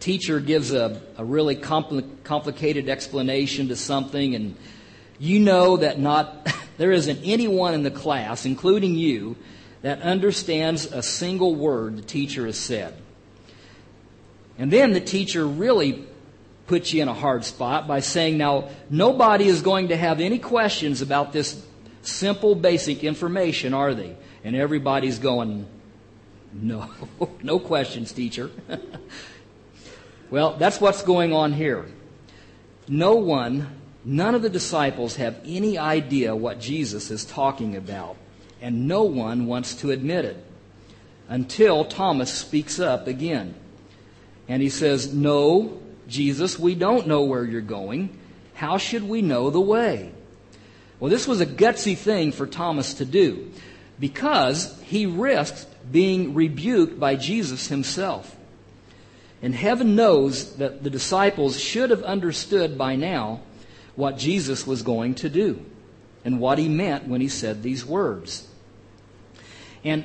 Teacher 0.00 0.40
gives 0.40 0.72
a, 0.72 1.00
a 1.16 1.24
really 1.24 1.56
compl- 1.56 2.08
complicated 2.22 2.88
explanation 2.88 3.68
to 3.68 3.76
something, 3.76 4.34
and 4.34 4.56
you 5.18 5.40
know 5.40 5.78
that 5.78 5.98
not 5.98 6.48
there 6.76 6.92
isn't 6.92 7.20
anyone 7.24 7.74
in 7.74 7.82
the 7.82 7.90
class, 7.90 8.44
including 8.44 8.94
you, 8.94 9.36
that 9.82 10.02
understands 10.02 10.86
a 10.86 11.02
single 11.02 11.54
word 11.54 11.96
the 11.96 12.02
teacher 12.02 12.46
has 12.46 12.58
said. 12.58 12.96
And 14.58 14.70
then 14.70 14.92
the 14.92 15.00
teacher 15.00 15.46
really 15.46 16.06
puts 16.66 16.92
you 16.92 17.02
in 17.02 17.08
a 17.08 17.14
hard 17.14 17.44
spot 17.44 17.86
by 17.86 18.00
saying, 18.00 18.38
now, 18.38 18.68
nobody 18.90 19.46
is 19.46 19.62
going 19.62 19.88
to 19.88 19.96
have 19.96 20.20
any 20.20 20.38
questions 20.38 21.02
about 21.02 21.32
this 21.32 21.64
simple, 22.02 22.54
basic 22.54 23.04
information, 23.04 23.74
are 23.74 23.94
they? 23.94 24.16
And 24.42 24.56
everybody's 24.56 25.18
going, 25.18 25.66
no, 26.52 26.90
no 27.42 27.58
questions, 27.58 28.12
teacher. 28.12 28.50
well, 30.30 30.56
that's 30.56 30.80
what's 30.80 31.02
going 31.02 31.32
on 31.32 31.52
here. 31.52 31.86
No 32.88 33.16
one, 33.16 33.68
none 34.04 34.34
of 34.34 34.42
the 34.42 34.50
disciples 34.50 35.16
have 35.16 35.40
any 35.44 35.76
idea 35.76 36.34
what 36.34 36.60
Jesus 36.60 37.10
is 37.10 37.24
talking 37.24 37.76
about 37.76 38.16
and 38.60 38.88
no 38.88 39.02
one 39.02 39.46
wants 39.46 39.74
to 39.76 39.90
admit 39.90 40.24
it 40.24 40.44
until 41.28 41.84
Thomas 41.84 42.32
speaks 42.32 42.78
up 42.78 43.06
again. 43.06 43.54
And 44.48 44.62
he 44.62 44.70
says, 44.70 45.12
No, 45.12 45.80
Jesus, 46.08 46.58
we 46.58 46.74
don't 46.74 47.06
know 47.06 47.24
where 47.24 47.44
you're 47.44 47.60
going. 47.60 48.16
How 48.54 48.78
should 48.78 49.02
we 49.02 49.22
know 49.22 49.50
the 49.50 49.60
way? 49.60 50.12
Well, 50.98 51.10
this 51.10 51.28
was 51.28 51.40
a 51.40 51.46
gutsy 51.46 51.96
thing 51.96 52.32
for 52.32 52.46
Thomas 52.46 52.94
to 52.94 53.04
do 53.04 53.50
because 54.00 54.80
he 54.82 55.04
risked 55.04 55.66
being 55.92 56.34
rebuked 56.34 56.98
by 56.98 57.16
Jesus 57.16 57.68
himself. 57.68 58.34
And 59.42 59.54
heaven 59.54 59.94
knows 59.94 60.56
that 60.56 60.82
the 60.82 60.90
disciples 60.90 61.60
should 61.60 61.90
have 61.90 62.02
understood 62.02 62.78
by 62.78 62.96
now 62.96 63.40
what 63.94 64.16
Jesus 64.16 64.66
was 64.66 64.82
going 64.82 65.14
to 65.16 65.28
do 65.28 65.64
and 66.26 66.40
what 66.40 66.58
he 66.58 66.68
meant 66.68 67.06
when 67.06 67.20
he 67.20 67.28
said 67.28 67.62
these 67.62 67.86
words. 67.86 68.48
And 69.84 70.04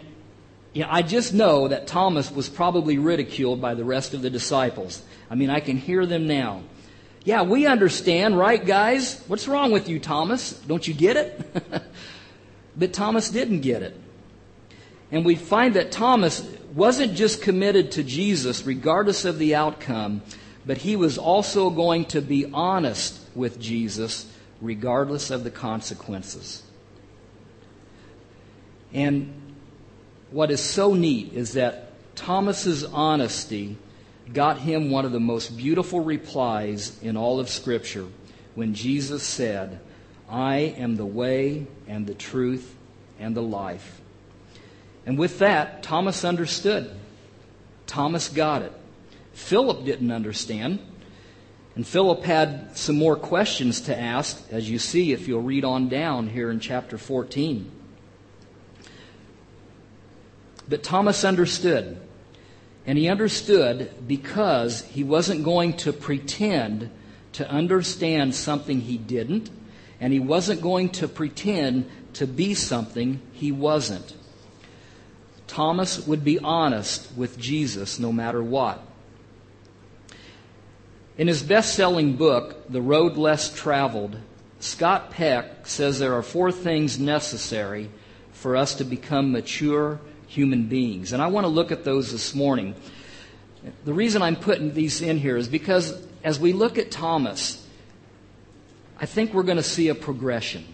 you 0.71 0.83
know, 0.83 0.87
I 0.89 1.01
just 1.01 1.33
know 1.33 1.67
that 1.67 1.87
Thomas 1.87 2.31
was 2.31 2.47
probably 2.47 2.99
ridiculed 2.99 3.59
by 3.59 3.73
the 3.73 3.83
rest 3.83 4.13
of 4.13 4.21
the 4.21 4.29
disciples. 4.29 5.01
I 5.31 5.35
mean, 5.35 5.49
I 5.49 5.59
can 5.59 5.77
hear 5.77 6.05
them 6.05 6.27
now. 6.27 6.61
Yeah, 7.23 7.41
we 7.41 7.65
understand, 7.65 8.37
right, 8.37 8.63
guys? 8.63 9.19
What's 9.27 9.47
wrong 9.47 9.71
with 9.71 9.89
you, 9.89 9.99
Thomas? 9.99 10.53
Don't 10.53 10.87
you 10.87 10.93
get 10.93 11.17
it? 11.17 11.83
but 12.77 12.93
Thomas 12.93 13.29
didn't 13.29 13.61
get 13.61 13.81
it. 13.81 13.99
And 15.11 15.25
we 15.25 15.35
find 15.35 15.73
that 15.73 15.91
Thomas 15.91 16.47
wasn't 16.75 17.15
just 17.15 17.41
committed 17.41 17.93
to 17.93 18.03
Jesus 18.03 18.63
regardless 18.63 19.25
of 19.25 19.39
the 19.39 19.55
outcome, 19.55 20.21
but 20.67 20.77
he 20.77 20.95
was 20.95 21.17
also 21.17 21.71
going 21.71 22.05
to 22.05 22.21
be 22.21 22.45
honest 22.53 23.19
with 23.33 23.59
Jesus 23.59 24.30
regardless 24.61 25.31
of 25.31 25.43
the 25.43 25.51
consequences. 25.51 26.63
And 28.93 29.33
what 30.29 30.51
is 30.51 30.61
so 30.61 30.93
neat 30.93 31.33
is 31.33 31.53
that 31.53 31.91
Thomas's 32.15 32.83
honesty 32.83 33.77
got 34.31 34.59
him 34.59 34.91
one 34.91 35.05
of 35.05 35.11
the 35.11 35.19
most 35.19 35.57
beautiful 35.57 35.99
replies 36.01 36.97
in 37.01 37.17
all 37.17 37.39
of 37.39 37.49
Scripture 37.49 38.07
when 38.55 38.73
Jesus 38.73 39.23
said, 39.23 39.79
I 40.29 40.57
am 40.57 40.95
the 40.95 41.05
way 41.05 41.67
and 41.87 42.07
the 42.07 42.13
truth 42.13 42.75
and 43.19 43.35
the 43.35 43.41
life. 43.41 44.01
And 45.05 45.17
with 45.17 45.39
that, 45.39 45.83
Thomas 45.83 46.23
understood. 46.23 46.91
Thomas 47.87 48.29
got 48.29 48.61
it. 48.61 48.71
Philip 49.33 49.83
didn't 49.83 50.11
understand. 50.11 50.79
And 51.75 51.87
Philip 51.87 52.23
had 52.23 52.77
some 52.77 52.97
more 52.97 53.15
questions 53.15 53.81
to 53.81 53.97
ask, 53.97 54.43
as 54.51 54.69
you 54.69 54.77
see 54.77 55.13
if 55.13 55.27
you'll 55.27 55.41
read 55.41 55.63
on 55.63 55.87
down 55.87 56.27
here 56.27 56.51
in 56.51 56.59
chapter 56.59 56.97
14. 56.97 57.71
But 60.67 60.83
Thomas 60.83 61.23
understood. 61.23 61.99
And 62.85 62.97
he 62.97 63.07
understood 63.07 63.91
because 64.07 64.81
he 64.85 65.03
wasn't 65.03 65.43
going 65.43 65.77
to 65.77 65.93
pretend 65.93 66.89
to 67.33 67.49
understand 67.49 68.35
something 68.35 68.81
he 68.81 68.97
didn't, 68.97 69.49
and 69.99 70.11
he 70.11 70.19
wasn't 70.19 70.61
going 70.61 70.89
to 70.89 71.07
pretend 71.07 71.89
to 72.13 72.27
be 72.27 72.53
something 72.53 73.21
he 73.31 73.51
wasn't. 73.51 74.13
Thomas 75.47 76.05
would 76.07 76.23
be 76.23 76.39
honest 76.39 77.11
with 77.15 77.37
Jesus 77.37 77.99
no 77.99 78.11
matter 78.11 78.43
what. 78.43 78.81
In 81.21 81.27
his 81.27 81.43
best 81.43 81.75
selling 81.75 82.15
book, 82.15 82.67
The 82.67 82.81
Road 82.81 83.15
Less 83.15 83.53
Traveled, 83.53 84.17
Scott 84.59 85.11
Peck 85.11 85.67
says 85.67 85.99
there 85.99 86.15
are 86.15 86.23
four 86.23 86.51
things 86.51 86.97
necessary 86.97 87.91
for 88.31 88.55
us 88.55 88.73
to 88.73 88.83
become 88.83 89.31
mature 89.31 89.99
human 90.25 90.65
beings. 90.65 91.13
And 91.13 91.21
I 91.21 91.27
want 91.27 91.43
to 91.43 91.47
look 91.47 91.71
at 91.71 91.83
those 91.83 92.11
this 92.11 92.33
morning. 92.33 92.73
The 93.85 93.93
reason 93.93 94.23
I'm 94.23 94.35
putting 94.35 94.73
these 94.73 95.03
in 95.03 95.19
here 95.19 95.37
is 95.37 95.47
because 95.47 95.95
as 96.23 96.39
we 96.39 96.53
look 96.53 96.79
at 96.79 96.89
Thomas, 96.89 97.67
I 98.97 99.05
think 99.05 99.31
we're 99.31 99.43
going 99.43 99.57
to 99.57 99.63
see 99.63 99.89
a 99.89 99.95
progression. 99.95 100.65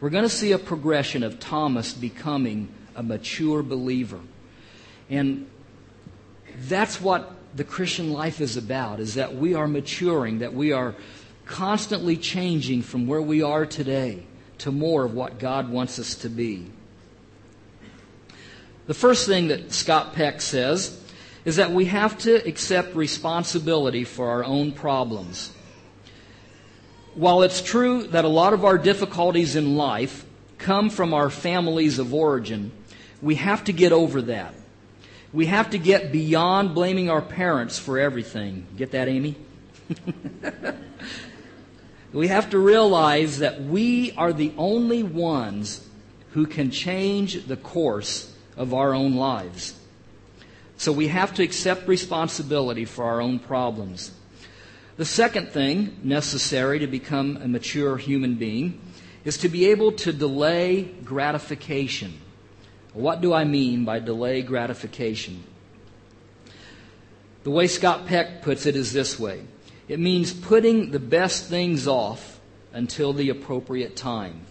We're 0.00 0.10
going 0.10 0.24
to 0.24 0.28
see 0.28 0.50
a 0.50 0.58
progression 0.58 1.22
of 1.22 1.38
Thomas 1.38 1.92
becoming 1.92 2.70
a 2.96 3.04
mature 3.04 3.62
believer. 3.62 4.18
And 5.08 5.48
that's 6.56 7.00
what 7.00 7.35
the 7.56 7.64
Christian 7.64 8.12
life 8.12 8.40
is 8.40 8.56
about, 8.56 9.00
is 9.00 9.14
that 9.14 9.34
we 9.34 9.54
are 9.54 9.66
maturing, 9.66 10.40
that 10.40 10.52
we 10.52 10.72
are 10.72 10.94
constantly 11.46 12.16
changing 12.16 12.82
from 12.82 13.06
where 13.06 13.22
we 13.22 13.42
are 13.42 13.64
today 13.64 14.24
to 14.58 14.70
more 14.70 15.04
of 15.04 15.14
what 15.14 15.38
God 15.38 15.70
wants 15.70 15.98
us 15.98 16.14
to 16.16 16.28
be. 16.28 16.70
The 18.86 18.94
first 18.94 19.26
thing 19.26 19.48
that 19.48 19.72
Scott 19.72 20.12
Peck 20.12 20.40
says 20.40 21.02
is 21.44 21.56
that 21.56 21.70
we 21.70 21.86
have 21.86 22.18
to 22.18 22.46
accept 22.46 22.94
responsibility 22.94 24.04
for 24.04 24.28
our 24.28 24.44
own 24.44 24.72
problems. 24.72 25.52
While 27.14 27.42
it's 27.42 27.62
true 27.62 28.04
that 28.08 28.24
a 28.24 28.28
lot 28.28 28.52
of 28.52 28.64
our 28.64 28.76
difficulties 28.76 29.56
in 29.56 29.76
life 29.76 30.26
come 30.58 30.90
from 30.90 31.14
our 31.14 31.30
families 31.30 31.98
of 31.98 32.12
origin, 32.12 32.72
we 33.22 33.36
have 33.36 33.64
to 33.64 33.72
get 33.72 33.92
over 33.92 34.22
that. 34.22 34.54
We 35.32 35.46
have 35.46 35.70
to 35.70 35.78
get 35.78 36.12
beyond 36.12 36.74
blaming 36.74 37.10
our 37.10 37.22
parents 37.22 37.78
for 37.78 37.98
everything. 37.98 38.66
Get 38.76 38.92
that, 38.92 39.08
Amy? 39.08 39.36
we 42.12 42.28
have 42.28 42.50
to 42.50 42.58
realize 42.58 43.38
that 43.38 43.62
we 43.62 44.12
are 44.12 44.32
the 44.32 44.52
only 44.56 45.02
ones 45.02 45.86
who 46.32 46.46
can 46.46 46.70
change 46.70 47.46
the 47.46 47.56
course 47.56 48.32
of 48.56 48.72
our 48.72 48.94
own 48.94 49.16
lives. 49.16 49.74
So 50.76 50.92
we 50.92 51.08
have 51.08 51.34
to 51.34 51.42
accept 51.42 51.88
responsibility 51.88 52.84
for 52.84 53.04
our 53.04 53.20
own 53.20 53.38
problems. 53.38 54.12
The 54.96 55.04
second 55.04 55.48
thing 55.48 55.98
necessary 56.02 56.78
to 56.78 56.86
become 56.86 57.38
a 57.38 57.48
mature 57.48 57.96
human 57.96 58.36
being 58.36 58.80
is 59.24 59.38
to 59.38 59.48
be 59.48 59.66
able 59.66 59.92
to 59.92 60.12
delay 60.12 60.82
gratification. 60.82 62.20
What 62.96 63.20
do 63.20 63.34
I 63.34 63.44
mean 63.44 63.84
by 63.84 63.98
delay 63.98 64.40
gratification? 64.40 65.44
The 67.44 67.50
way 67.50 67.66
Scott 67.66 68.06
Peck 68.06 68.40
puts 68.40 68.64
it 68.64 68.74
is 68.74 68.94
this 68.94 69.20
way 69.20 69.42
it 69.86 70.00
means 70.00 70.32
putting 70.32 70.92
the 70.92 70.98
best 70.98 71.44
things 71.50 71.86
off 71.86 72.40
until 72.72 73.12
the 73.12 73.28
appropriate 73.28 73.96
time. 73.96 74.46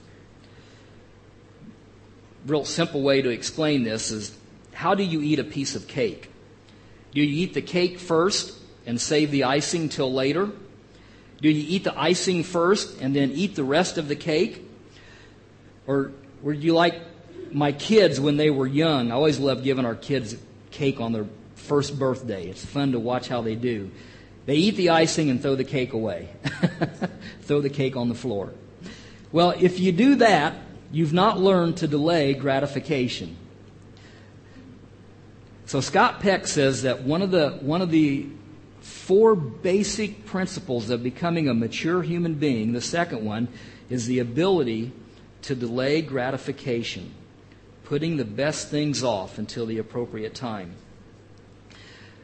Real 2.45 2.65
simple 2.65 3.01
way 3.01 3.23
to 3.23 3.29
explain 3.29 3.83
this 3.83 4.11
is 4.11 4.37
how 4.73 4.93
do 4.93 5.01
you 5.01 5.21
eat 5.21 5.39
a 5.39 5.43
piece 5.43 5.75
of 5.75 5.87
cake? 5.87 6.29
Do 7.13 7.21
you 7.21 7.43
eat 7.43 7.55
the 7.55 7.63
cake 7.63 7.97
first 7.97 8.55
and 8.85 9.01
save 9.01 9.31
the 9.31 9.45
icing 9.45 9.89
till 9.89 10.13
later? 10.13 10.51
Do 11.41 11.49
you 11.49 11.65
eat 11.67 11.83
the 11.83 11.99
icing 11.99 12.43
first 12.43 13.01
and 13.01 13.15
then 13.15 13.31
eat 13.31 13.55
the 13.55 13.63
rest 13.63 13.97
of 13.97 14.07
the 14.07 14.15
cake? 14.15 14.63
Or 15.87 16.11
would 16.43 16.63
you 16.63 16.75
like 16.75 17.14
my 17.53 17.71
kids 17.71 18.19
when 18.19 18.37
they 18.37 18.49
were 18.49 18.67
young? 18.67 19.11
I 19.11 19.15
always 19.15 19.39
loved 19.39 19.63
giving 19.63 19.85
our 19.85 19.95
kids 19.95 20.35
cake 20.71 20.99
on 20.99 21.11
their 21.11 21.27
first 21.55 21.97
birthday. 21.97 22.47
It's 22.47 22.63
fun 22.63 22.91
to 22.91 22.99
watch 22.99 23.27
how 23.27 23.41
they 23.41 23.55
do. 23.55 23.91
They 24.45 24.55
eat 24.55 24.75
the 24.75 24.91
icing 24.91 25.29
and 25.29 25.41
throw 25.41 25.55
the 25.55 25.63
cake 25.63 25.93
away. 25.93 26.29
throw 27.41 27.61
the 27.61 27.69
cake 27.69 27.95
on 27.95 28.09
the 28.09 28.15
floor. 28.15 28.53
Well, 29.31 29.55
if 29.59 29.79
you 29.79 29.91
do 29.91 30.15
that, 30.15 30.55
you've 30.91 31.13
not 31.13 31.39
learned 31.39 31.77
to 31.77 31.87
delay 31.87 32.33
gratification. 32.33 33.35
So 35.65 35.81
Scott 35.81 36.19
Peck 36.19 36.45
says 36.45 36.83
that 36.83 37.01
one 37.03 37.21
of 37.21 37.31
the 37.31 37.51
one 37.61 37.81
of 37.81 37.89
the 37.89 38.27
four 38.81 39.35
basic 39.35 40.25
principles 40.25 40.91
of 40.91 41.01
becoming 41.01 41.49
a 41.49 41.53
mature 41.55 42.03
human 42.03 42.35
being, 42.35 42.73
the 42.73 42.81
second 42.81 43.25
one 43.25 43.47
is 43.89 44.05
the 44.05 44.19
ability 44.19 44.91
to 45.41 45.55
delay 45.55 46.01
gratification, 46.01 47.11
putting 47.85 48.17
the 48.17 48.25
best 48.25 48.69
things 48.69 49.03
off 49.03 49.37
until 49.37 49.65
the 49.65 49.77
appropriate 49.77 50.35
time. 50.35 50.73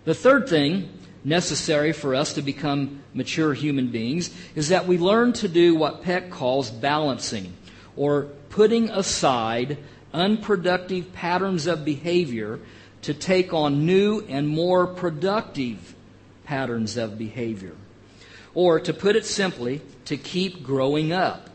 The 0.03 0.15
third 0.15 0.49
thing 0.49 0.89
necessary 1.23 1.93
for 1.93 2.15
us 2.15 2.33
to 2.33 2.41
become 2.41 3.03
mature 3.13 3.53
human 3.53 3.89
beings 3.89 4.35
is 4.55 4.69
that 4.69 4.87
we 4.87 4.97
learn 4.97 5.33
to 5.33 5.47
do 5.47 5.75
what 5.75 6.01
Peck 6.01 6.31
calls 6.31 6.71
balancing, 6.71 7.53
or 7.95 8.23
putting 8.49 8.89
aside 8.89 9.77
unproductive 10.13 11.13
patterns 11.13 11.67
of 11.67 11.85
behavior 11.85 12.59
to 13.03 13.13
take 13.13 13.53
on 13.53 13.85
new 13.85 14.25
and 14.27 14.47
more 14.47 14.87
productive 14.87 15.95
patterns 16.43 16.97
of 16.97 17.17
behavior. 17.17 17.75
Or, 18.53 18.79
to 18.81 18.93
put 18.93 19.15
it 19.15 19.25
simply, 19.25 19.81
to 20.05 20.17
keep 20.17 20.63
growing 20.63 21.13
up. 21.13 21.50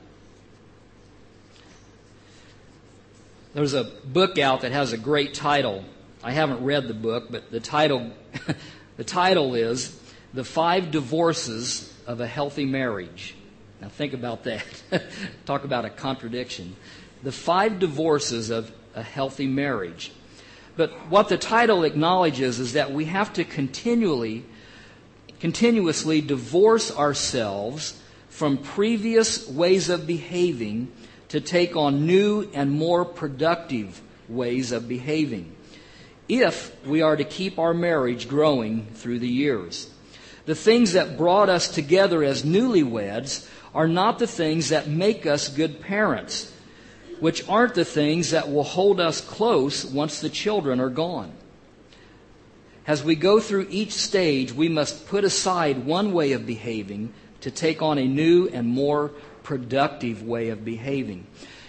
There's 3.57 3.73
a 3.73 3.85
book 3.85 4.37
out 4.37 4.61
that 4.61 4.73
has 4.73 4.93
a 4.93 4.99
great 4.99 5.33
title. 5.33 5.83
I 6.23 6.33
haven't 6.33 6.63
read 6.63 6.89
the 6.89 6.95
book, 6.95 7.29
but 7.31 7.51
the 7.51 7.59
title 7.59 8.11
The 8.99 9.05
title 9.05 9.55
is 9.55 9.99
The 10.35 10.45
Five 10.45 10.91
Divorces 10.91 11.91
of 12.07 12.21
a 12.21 12.27
Healthy 12.27 12.67
Marriage. 12.67 13.35
Now 13.81 13.89
think 13.89 14.13
about 14.13 14.45
that. 14.45 14.63
Talk 15.47 15.65
about 15.65 15.87
a 15.87 15.89
contradiction. 15.89 16.77
The 17.23 17.33
Five 17.33 17.79
Divorces 17.79 18.51
of 18.51 18.71
a 18.95 19.03
Healthy 19.03 19.47
Marriage. 19.47 20.13
But 20.77 20.91
what 21.09 21.31
the 21.31 21.39
title 21.39 21.83
acknowledges 21.83 22.61
is 22.61 22.75
that 22.75 22.93
we 22.93 23.07
have 23.07 23.33
to 23.33 23.45
continually, 23.45 24.45
continuously 25.41 26.21
divorce 26.21 26.95
ourselves 26.95 27.99
from 28.29 28.59
previous 28.59 29.49
ways 29.49 29.89
of 29.89 30.07
behaving 30.07 30.93
to 31.29 31.41
take 31.41 31.77
on 31.77 32.07
new 32.07 32.49
and 32.55 32.71
more 32.71 33.05
productive 33.05 34.01
ways 34.29 34.73
of 34.73 34.89
behaving 34.89 35.55
if 36.29 36.75
we 36.85 37.03
are 37.03 37.17
to 37.17 37.25
keep 37.25 37.59
our 37.59 37.75
marriage 37.75 38.29
growing 38.29 38.87
through 38.95 39.19
the 39.19 39.29
years. 39.29 39.91
The 40.47 40.55
things 40.55 40.93
that 40.93 41.17
brought 41.17 41.49
us 41.49 41.69
together 41.69 42.23
as 42.23 42.43
newlyweds 42.43 43.49
are 43.75 43.89
not 43.89 44.19
the 44.19 44.27
things 44.27 44.71
that 44.71 44.89
make 44.89 45.27
us 45.27 45.49
good 45.49 45.81
parents, 45.81 46.53
which 47.21 47.49
aren't 47.49 47.75
the 47.75 47.85
things 47.85 48.31
that 48.31 48.51
will 48.51 48.65
hold 48.65 49.01
us 49.01 49.21
close 49.21 49.85
once 49.85 50.21
the 50.21 50.29
children 50.31 50.81
are 50.81 50.91
gone. 50.91 51.33
As 52.87 53.03
we 53.03 53.17
go 53.17 53.41
through 53.41 53.67
each 53.69 53.93
stage, 53.93 54.53
we 54.53 54.69
must 54.69 55.09
put 55.09 55.25
aside 55.25 55.85
one 55.85 56.13
way 56.13 56.33
of 56.33 56.47
behaving 56.47 57.13
to 57.41 57.51
take 57.51 57.83
on 57.83 57.99
a 57.99 58.07
new 58.07 58.49
and 58.49 58.69
more 58.69 59.11
productive 59.47 60.25
way 60.25 60.49
of 60.49 60.65
behaving. 60.65 61.25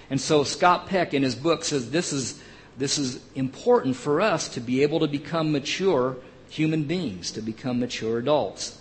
And 0.09 0.19
so 0.19 0.43
Scott 0.43 0.87
Peck 0.87 1.13
in 1.13 1.21
his 1.21 1.35
book 1.35 1.63
says 1.63 1.91
this 1.91 2.11
is 2.11 2.41
this 2.75 2.97
is 2.97 3.19
important 3.35 3.95
for 3.95 4.19
us 4.19 4.49
to 4.49 4.59
be 4.59 4.81
able 4.81 4.99
to 4.99 5.07
become 5.07 5.51
mature 5.51 6.17
human 6.49 6.83
beings, 6.83 7.31
to 7.31 7.41
become 7.41 7.79
mature 7.79 8.17
adults. 8.17 8.79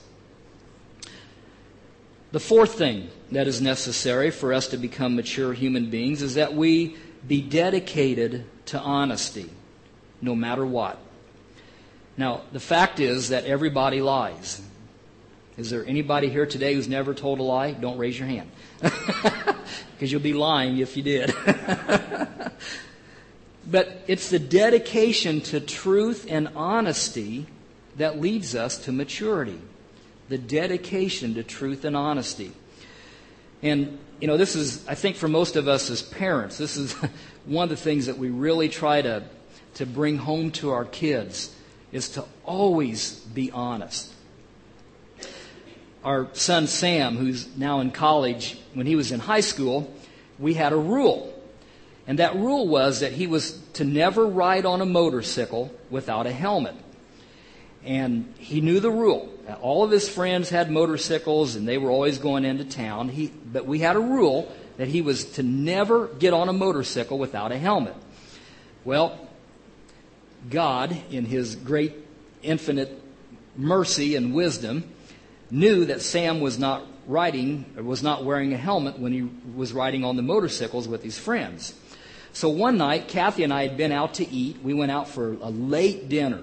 The 2.33 2.41
fourth 2.41 2.75
thing 2.75 3.11
that 3.33 3.47
is 3.47 3.61
necessary 3.61 4.31
for 4.31 4.53
us 4.53 4.69
to 4.69 4.77
become 4.77 5.17
mature 5.17 5.53
human 5.53 5.91
beings 5.91 6.23
is 6.23 6.35
that 6.35 6.55
we 6.55 6.97
be 7.27 7.41
dedicated 7.41 8.45
to 8.67 8.79
honesty, 8.79 9.51
no 10.21 10.35
matter 10.35 10.65
what. 10.65 10.99
Now, 12.17 12.43
the 12.53 12.61
fact 12.61 13.01
is 13.01 13.29
that 13.29 13.45
everybody 13.45 14.01
lies. 14.01 14.61
Is 15.57 15.71
there 15.71 15.85
anybody 15.87 16.29
here 16.29 16.47
today 16.47 16.75
who's 16.75 16.89
never 16.89 17.15
told 17.15 17.39
a 17.39 17.43
lie? 17.43 17.73
Don't 17.73 17.99
raise 17.99 18.19
your 18.19 18.29
hand. 18.29 18.51
Because 19.95 20.13
you'll 20.13 20.21
be 20.21 20.35
lying 20.35 20.77
if 20.77 20.95
you 20.95 21.03
did. 21.03 21.35
But 23.67 24.03
it's 24.07 24.31
the 24.31 24.39
dedication 24.39 25.41
to 25.43 25.61
truth 25.61 26.27
and 26.29 26.49
honesty 26.55 27.47
that 27.97 28.21
leads 28.21 28.55
us 28.55 28.79
to 28.85 28.93
maturity. 28.93 29.61
The 30.29 30.39
dedication 30.39 31.35
to 31.35 31.43
truth 31.43 31.85
and 31.85 31.97
honesty. 31.97 32.53
And, 33.63 33.99
you 34.21 34.29
know, 34.29 34.37
this 34.37 34.55
is, 34.55 34.87
I 34.87 34.95
think 34.95 35.17
for 35.17 35.29
most 35.29 35.57
of 35.57 35.67
us 35.67 35.91
as 35.91 36.03
parents, 36.03 36.59
this 36.59 36.77
is 36.77 36.93
one 37.45 37.65
of 37.65 37.71
the 37.71 37.77
things 37.77 38.07
that 38.07 38.19
we 38.19 38.31
really 38.31 38.69
try 38.69 39.03
to, 39.03 39.25
to 39.75 39.87
bring 39.87 40.19
home 40.19 40.53
to 40.53 40.71
our 40.71 40.85
kids 40.85 41.55
is 41.91 42.11
to 42.11 42.25
always 42.45 43.19
be 43.21 43.51
honest. 43.51 44.13
Our 46.07 46.29
son 46.33 46.67
Sam, 46.69 47.19
who's 47.19 47.55
now 47.55 47.81
in 47.81 47.91
college, 47.91 48.59
when 48.73 48.87
he 48.87 48.97
was 48.97 49.13
in 49.13 49.21
high 49.21 49.41
school, 49.41 49.93
we 50.39 50.55
had 50.55 50.73
a 50.73 50.77
rule 50.77 51.37
and 52.07 52.19
that 52.21 52.37
rule 52.37 52.69
was 52.69 53.01
that 53.01 53.13
he 53.13 53.27
was 53.27 53.59
to 53.75 53.85
never 53.85 54.25
ride 54.27 54.65
on 54.65 54.81
a 54.81 54.87
motorcycle 54.87 55.73
without 55.91 56.27
a 56.27 56.33
helmet. 56.33 56.75
And 57.85 58.33
he 58.39 58.61
knew 58.61 58.81
the 58.81 58.91
rule. 58.91 59.33
All 59.61 59.83
of 59.83 59.91
his 59.91 60.09
friends 60.09 60.49
had 60.49 60.71
motorcycles 60.71 61.57
and 61.57 61.67
they 61.67 61.79
were 61.79 61.91
always 61.91 62.19
going 62.19 62.45
into 62.45 62.65
town. 62.65 63.09
He, 63.09 63.29
but 63.29 63.67
we 63.67 63.81
had 63.81 63.97
a 63.97 64.01
rule 64.01 64.53
that 64.77 64.89
he 64.89 65.03
was 65.03 65.25
to 65.33 65.43
never 65.43 66.07
get 66.07 66.33
on 66.33 66.49
a 66.49 66.53
motorcycle 66.53 67.19
without 67.19 67.51
a 67.51 67.59
helmet. 67.59 67.95
Well, 68.85 69.19
God, 70.49 70.97
in 71.11 71.25
his 71.25 71.57
great 71.57 71.95
infinite 72.43 73.03
mercy 73.57 74.15
and 74.15 74.33
wisdom, 74.33 74.85
knew 75.51 75.85
that 75.87 76.03
Sam 76.03 76.41
was 76.41 76.59
not 76.59 76.85
riding, 77.07 77.65
was 77.77 78.03
not 78.03 78.25
wearing 78.25 78.53
a 78.53 78.57
helmet 78.57 78.99
when 78.99 79.13
he 79.13 79.29
was 79.55 79.73
riding 79.73 80.05
on 80.05 80.17
the 80.17 80.23
motorcycles 80.23 80.89
with 80.89 81.03
his 81.03 81.19
friends. 81.19 81.75
So 82.33 82.49
one 82.49 82.77
night, 82.77 83.09
Kathy 83.09 83.45
and 83.45 83.53
I 83.53 83.63
had 83.67 83.77
been 83.77 83.93
out 83.93 84.15
to 84.15 84.29
eat. 84.29 84.59
We 84.63 84.75
went 84.75 84.93
out 84.93 85.09
for 85.09 85.33
a 85.41 85.51
late 85.51 86.09
dinner. 86.09 86.43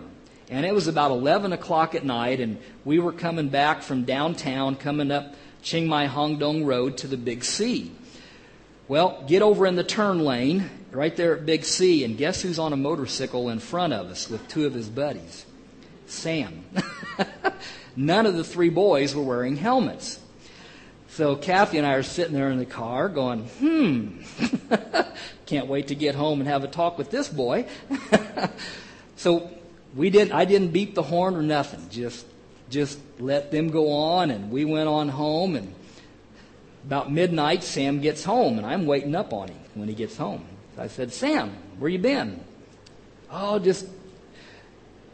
And 0.50 0.66
it 0.66 0.74
was 0.74 0.88
about 0.88 1.12
11 1.12 1.54
o'clock 1.54 1.96
at 1.96 2.04
night, 2.04 2.40
and 2.40 2.58
we 2.84 3.00
were 3.00 3.14
coming 3.14 3.50
back 3.50 3.82
from 3.82 4.04
downtown, 4.04 4.76
coming 4.76 5.12
up 5.12 5.36
Chiang 5.62 5.88
Mai 5.88 6.06
Hong 6.06 6.38
Dong 6.38 6.66
Road 6.66 6.98
to 6.98 7.08
the 7.08 7.18
Big 7.18 7.44
C. 7.44 7.92
Well, 8.88 9.24
get 9.28 9.42
over 9.42 9.66
in 9.66 9.76
the 9.76 9.84
turn 9.84 10.20
lane, 10.20 10.70
right 10.92 11.16
there 11.16 11.36
at 11.36 11.46
Big 11.46 11.64
C, 11.64 12.04
and 12.04 12.18
guess 12.18 12.42
who's 12.42 12.60
on 12.60 12.74
a 12.74 12.78
motorcycle 12.78 13.50
in 13.50 13.60
front 13.60 13.94
of 13.94 14.08
us 14.08 14.30
with 14.30 14.48
two 14.48 14.66
of 14.66 14.74
his 14.74 14.90
buddies? 14.90 15.46
Sam. 16.06 16.66
None 17.96 18.26
of 18.26 18.36
the 18.36 18.44
three 18.44 18.70
boys 18.70 19.16
were 19.16 19.24
wearing 19.24 19.56
helmets. 19.56 20.20
So 21.10 21.36
Kathy 21.36 21.78
and 21.78 21.86
I 21.86 21.94
are 21.94 22.04
sitting 22.04 22.34
there 22.34 22.50
in 22.50 22.58
the 22.58 22.66
car 22.66 23.08
going, 23.08 23.46
hmm, 23.46 24.22
can't 25.46 25.68
wait 25.68 25.90
to 25.90 25.96
get 25.96 26.16
home 26.16 26.40
and 26.40 26.50
have 26.50 26.64
a 26.64 26.68
talk 26.68 26.98
with 26.98 27.12
this 27.12 27.28
boy. 27.28 27.68
so 29.16 29.52
we 29.96 30.10
didn't, 30.10 30.32
I 30.32 30.46
didn't 30.46 30.70
beep 30.70 30.96
the 30.96 31.04
horn 31.04 31.36
or 31.36 31.44
nothing. 31.44 31.88
Just, 31.92 32.26
just 32.72 32.98
let 33.20 33.52
them 33.52 33.70
go 33.70 33.92
on 33.92 34.32
and 34.32 34.50
we 34.50 34.66
went 34.66 34.90
on 34.90 35.10
home 35.10 35.56
and 35.56 35.76
about 36.86 37.12
midnight 37.12 37.64
Sam 37.64 38.02
gets 38.02 38.24
home 38.24 38.58
and 38.58 38.66
I'm 38.66 38.88
waiting 38.88 39.14
up 39.14 39.34
on 39.34 39.50
him 39.50 39.60
when 39.76 39.88
he 39.88 39.94
gets 39.94 40.18
home. 40.18 40.46
I 40.80 40.88
said, 40.88 41.14
Sam, 41.14 41.56
where 41.78 41.92
you 41.92 42.00
been? 42.00 42.44
Oh, 43.30 43.60
just 43.60 43.86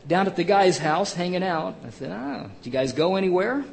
down 0.10 0.26
at 0.26 0.36
the 0.36 0.44
guy's 0.44 0.78
house 0.80 1.14
hanging 1.14 1.44
out. 1.44 1.76
I 1.86 1.92
said, 1.92 2.12
Ah, 2.12 2.50
did 2.62 2.66
you 2.66 2.72
guys 2.72 2.92
go 2.94 3.16
anywhere? 3.16 3.64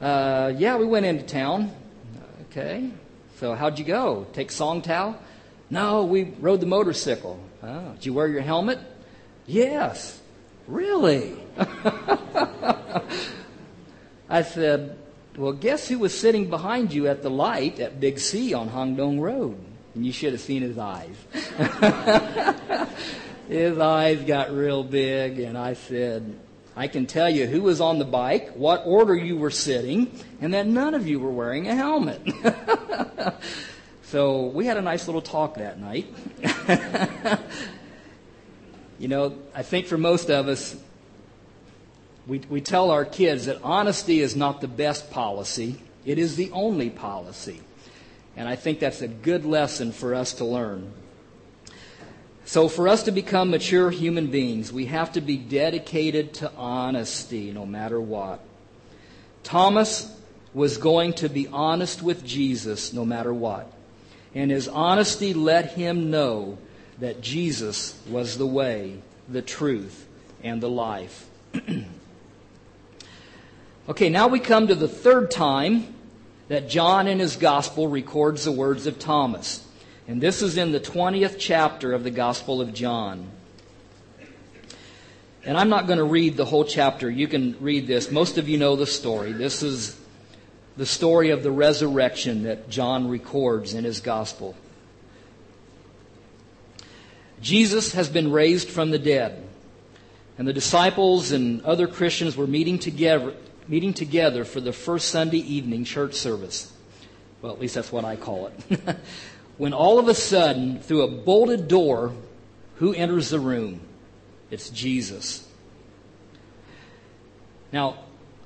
Uh, 0.00 0.52
yeah, 0.56 0.78
we 0.78 0.86
went 0.86 1.04
into 1.06 1.22
town. 1.24 1.70
Okay. 2.50 2.90
So 3.36 3.54
how'd 3.54 3.78
you 3.78 3.84
go? 3.84 4.26
Take 4.32 4.50
Song 4.50 4.80
Tao? 4.82 5.14
No, 5.68 6.04
we 6.04 6.24
rode 6.40 6.60
the 6.60 6.66
motorcycle. 6.66 7.38
Oh, 7.62 7.92
did 7.92 8.06
you 8.06 8.14
wear 8.14 8.28
your 8.28 8.40
helmet? 8.40 8.78
Yes. 9.46 10.20
Really? 10.66 11.36
I 14.28 14.42
said, 14.42 14.96
Well, 15.36 15.52
guess 15.52 15.86
who 15.86 15.98
was 15.98 16.18
sitting 16.18 16.48
behind 16.48 16.94
you 16.94 17.08
at 17.08 17.22
the 17.22 17.30
light 17.30 17.78
at 17.78 18.00
Big 18.00 18.18
C 18.18 18.54
on 18.54 18.70
Hongdong 18.70 19.20
Road? 19.20 19.58
And 19.94 20.06
you 20.06 20.12
should 20.12 20.32
have 20.32 20.40
seen 20.40 20.62
his 20.62 20.78
eyes. 20.78 21.14
his 23.48 23.78
eyes 23.78 24.22
got 24.24 24.52
real 24.52 24.84
big, 24.84 25.38
and 25.40 25.56
I 25.58 25.74
said, 25.74 26.38
I 26.74 26.88
can 26.88 27.06
tell 27.06 27.28
you 27.28 27.46
who 27.46 27.62
was 27.62 27.80
on 27.80 27.98
the 27.98 28.04
bike, 28.04 28.52
what 28.54 28.82
order 28.86 29.14
you 29.14 29.36
were 29.36 29.50
sitting, 29.50 30.10
and 30.40 30.54
that 30.54 30.66
none 30.66 30.94
of 30.94 31.06
you 31.06 31.20
were 31.20 31.30
wearing 31.30 31.68
a 31.68 31.74
helmet. 31.74 32.20
so 34.04 34.46
we 34.46 34.64
had 34.64 34.78
a 34.78 34.82
nice 34.82 35.06
little 35.06 35.20
talk 35.20 35.56
that 35.56 35.78
night. 35.78 36.06
you 38.98 39.08
know, 39.08 39.36
I 39.54 39.62
think 39.62 39.86
for 39.86 39.98
most 39.98 40.30
of 40.30 40.48
us, 40.48 40.74
we, 42.26 42.38
we 42.48 42.60
tell 42.60 42.90
our 42.90 43.04
kids 43.04 43.46
that 43.46 43.60
honesty 43.62 44.20
is 44.20 44.34
not 44.34 44.60
the 44.60 44.68
best 44.68 45.10
policy, 45.10 45.82
it 46.06 46.18
is 46.18 46.36
the 46.36 46.50
only 46.52 46.88
policy. 46.88 47.60
And 48.34 48.48
I 48.48 48.56
think 48.56 48.80
that's 48.80 49.02
a 49.02 49.08
good 49.08 49.44
lesson 49.44 49.92
for 49.92 50.14
us 50.14 50.32
to 50.34 50.44
learn. 50.46 50.92
So, 52.44 52.68
for 52.68 52.88
us 52.88 53.04
to 53.04 53.12
become 53.12 53.50
mature 53.50 53.90
human 53.90 54.26
beings, 54.26 54.72
we 54.72 54.86
have 54.86 55.12
to 55.12 55.20
be 55.20 55.36
dedicated 55.36 56.34
to 56.34 56.52
honesty 56.56 57.52
no 57.52 57.64
matter 57.64 58.00
what. 58.00 58.40
Thomas 59.44 60.12
was 60.54 60.76
going 60.76 61.14
to 61.14 61.28
be 61.28 61.48
honest 61.48 62.02
with 62.02 62.24
Jesus 62.24 62.92
no 62.92 63.04
matter 63.04 63.32
what. 63.32 63.72
And 64.34 64.50
his 64.50 64.68
honesty 64.68 65.34
let 65.34 65.72
him 65.72 66.10
know 66.10 66.58
that 66.98 67.20
Jesus 67.20 67.98
was 68.08 68.38
the 68.38 68.46
way, 68.46 68.98
the 69.28 69.42
truth, 69.42 70.06
and 70.42 70.60
the 70.60 70.68
life. 70.68 71.28
okay, 73.88 74.08
now 74.08 74.28
we 74.28 74.40
come 74.40 74.66
to 74.66 74.74
the 74.74 74.88
third 74.88 75.30
time 75.30 75.94
that 76.48 76.68
John 76.68 77.06
in 77.06 77.18
his 77.18 77.36
gospel 77.36 77.88
records 77.88 78.44
the 78.44 78.52
words 78.52 78.86
of 78.86 78.98
Thomas. 78.98 79.66
And 80.12 80.20
this 80.20 80.42
is 80.42 80.58
in 80.58 80.72
the 80.72 80.78
20th 80.78 81.36
chapter 81.38 81.94
of 81.94 82.04
the 82.04 82.10
Gospel 82.10 82.60
of 82.60 82.74
John. 82.74 83.30
And 85.42 85.56
I'm 85.56 85.70
not 85.70 85.86
going 85.86 86.00
to 86.00 86.04
read 86.04 86.36
the 86.36 86.44
whole 86.44 86.66
chapter. 86.66 87.10
You 87.10 87.26
can 87.26 87.56
read 87.60 87.86
this. 87.86 88.10
Most 88.10 88.36
of 88.36 88.46
you 88.46 88.58
know 88.58 88.76
the 88.76 88.86
story. 88.86 89.32
This 89.32 89.62
is 89.62 89.98
the 90.76 90.84
story 90.84 91.30
of 91.30 91.42
the 91.42 91.50
resurrection 91.50 92.42
that 92.42 92.68
John 92.68 93.08
records 93.08 93.72
in 93.72 93.84
his 93.84 94.00
Gospel. 94.00 94.54
Jesus 97.40 97.92
has 97.94 98.10
been 98.10 98.30
raised 98.30 98.68
from 98.68 98.90
the 98.90 98.98
dead. 98.98 99.42
And 100.36 100.46
the 100.46 100.52
disciples 100.52 101.32
and 101.32 101.62
other 101.62 101.86
Christians 101.86 102.36
were 102.36 102.46
meeting 102.46 102.78
together, 102.78 103.32
meeting 103.66 103.94
together 103.94 104.44
for 104.44 104.60
the 104.60 104.74
first 104.74 105.08
Sunday 105.08 105.38
evening 105.38 105.84
church 105.84 106.12
service. 106.12 106.70
Well, 107.40 107.50
at 107.50 107.58
least 107.58 107.76
that's 107.76 107.90
what 107.90 108.04
I 108.04 108.16
call 108.16 108.48
it. 108.68 108.96
when 109.62 109.72
all 109.72 110.00
of 110.00 110.08
a 110.08 110.14
sudden, 110.14 110.80
through 110.80 111.02
a 111.02 111.08
bolted 111.08 111.68
door, 111.68 112.12
who 112.78 112.92
enters 112.92 113.30
the 113.30 113.38
room? 113.38 113.80
It's 114.50 114.70
Jesus. 114.70 115.46
Now, 117.72 117.98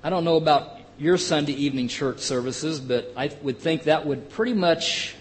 I 0.03 0.11
don't 0.11 0.25
know 0.25 0.37
about 0.37 0.79
your 0.99 1.17
Sunday 1.17 1.55
evening 1.55 1.89
church 1.89 2.19
services, 2.19 2.81
but 2.81 3.15
I 3.17 3.31
would 3.41 3.61
think 3.61 3.85
that 3.85 4.05
would 4.05 4.29
pretty 4.29 4.53
much 4.53 5.15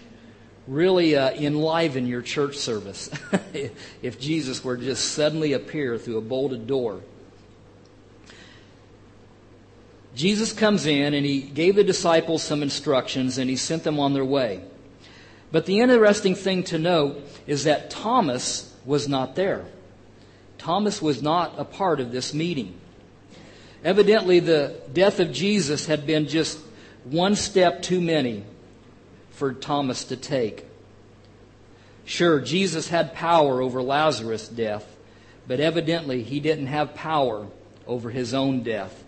really 0.68 1.16
uh, 1.16 1.32
enliven 1.32 2.08
your 2.08 2.22
church 2.22 2.58
service 2.58 3.10
if 4.02 4.20
Jesus 4.20 4.66
were 4.66 4.76
to 4.76 4.84
just 4.84 5.14
suddenly 5.14 5.54
appear 5.54 5.98
through 5.98 6.18
a 6.18 6.22
bolted 6.22 6.68
door. 6.68 7.00
Jesus 10.14 10.52
comes 10.52 10.88
in 10.88 11.14
and 11.14 11.26
he 11.26 11.40
gave 11.40 11.78
the 11.78 11.86
disciples 11.86 12.44
some 12.44 12.62
instructions 12.62 13.38
and 13.38 13.50
he 13.50 13.56
sent 13.56 13.86
them 13.86 13.98
on 13.98 14.14
their 14.14 14.26
way. 14.26 14.62
But 15.56 15.66
the 15.66 15.80
interesting 15.80 16.36
thing 16.36 16.64
to 16.64 16.78
note 16.78 17.24
is 17.48 17.64
that 17.64 17.90
Thomas 17.90 18.76
was 18.84 19.08
not 19.08 19.36
there. 19.36 19.64
Thomas 20.58 21.02
was 21.02 21.24
not 21.24 21.54
a 21.58 21.64
part 21.64 22.02
of 22.02 22.12
this 22.12 22.34
meeting. 22.34 22.78
Evidently, 23.82 24.42
the 24.42 24.76
death 24.92 25.22
of 25.22 25.32
Jesus 25.32 25.86
had 25.86 26.06
been 26.06 26.28
just 26.28 26.60
one 27.06 27.38
step 27.38 27.82
too 27.82 28.02
many 28.02 28.44
for 29.32 29.54
Thomas 29.54 30.04
to 30.04 30.18
take. 30.18 30.66
Sure, 32.04 32.42
Jesus 32.42 32.90
had 32.90 33.14
power 33.14 33.62
over 33.62 33.82
Lazarus' 33.82 34.50
death, 34.50 34.86
but 35.48 35.62
evidently 35.62 36.22
he 36.22 36.42
didn't 36.42 36.68
have 36.68 36.96
power 36.96 37.48
over 37.88 38.10
his 38.10 38.34
own 38.34 38.62
death. 38.62 39.06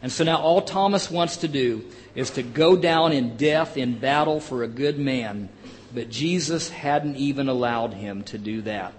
And 0.00 0.12
so 0.12 0.22
now 0.22 0.38
all 0.38 0.62
Thomas 0.62 1.10
wants 1.10 1.38
to 1.38 1.48
do 1.48 1.84
is 2.14 2.30
to 2.30 2.44
go 2.44 2.76
down 2.76 3.10
in 3.10 3.36
death 3.36 3.76
in 3.76 3.98
battle 3.98 4.38
for 4.38 4.62
a 4.62 4.68
good 4.68 4.96
man. 4.96 5.48
But 5.94 6.10
Jesus 6.10 6.70
hadn't 6.70 7.16
even 7.16 7.48
allowed 7.48 7.94
him 7.94 8.22
to 8.24 8.38
do 8.38 8.62
that. 8.62 8.94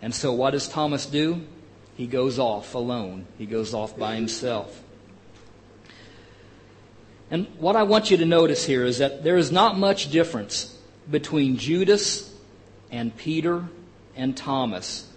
And 0.00 0.14
so 0.14 0.32
what 0.32 0.50
does 0.50 0.68
Thomas 0.68 1.06
do? 1.06 1.42
He 1.96 2.06
goes 2.06 2.38
off 2.38 2.74
alone. 2.74 3.26
He 3.36 3.46
goes 3.46 3.74
off 3.74 3.96
by 3.96 4.14
himself. 4.14 4.82
And 7.30 7.46
what 7.58 7.76
I 7.76 7.82
want 7.82 8.10
you 8.10 8.16
to 8.18 8.24
notice 8.24 8.64
here 8.64 8.84
is 8.84 8.98
that 8.98 9.24
there 9.24 9.36
is 9.36 9.50
not 9.50 9.76
much 9.76 10.10
difference 10.10 10.78
between 11.10 11.56
Judas 11.56 12.32
and 12.90 13.14
Peter 13.16 13.64
and 14.16 14.36
Thomas. 14.36 15.10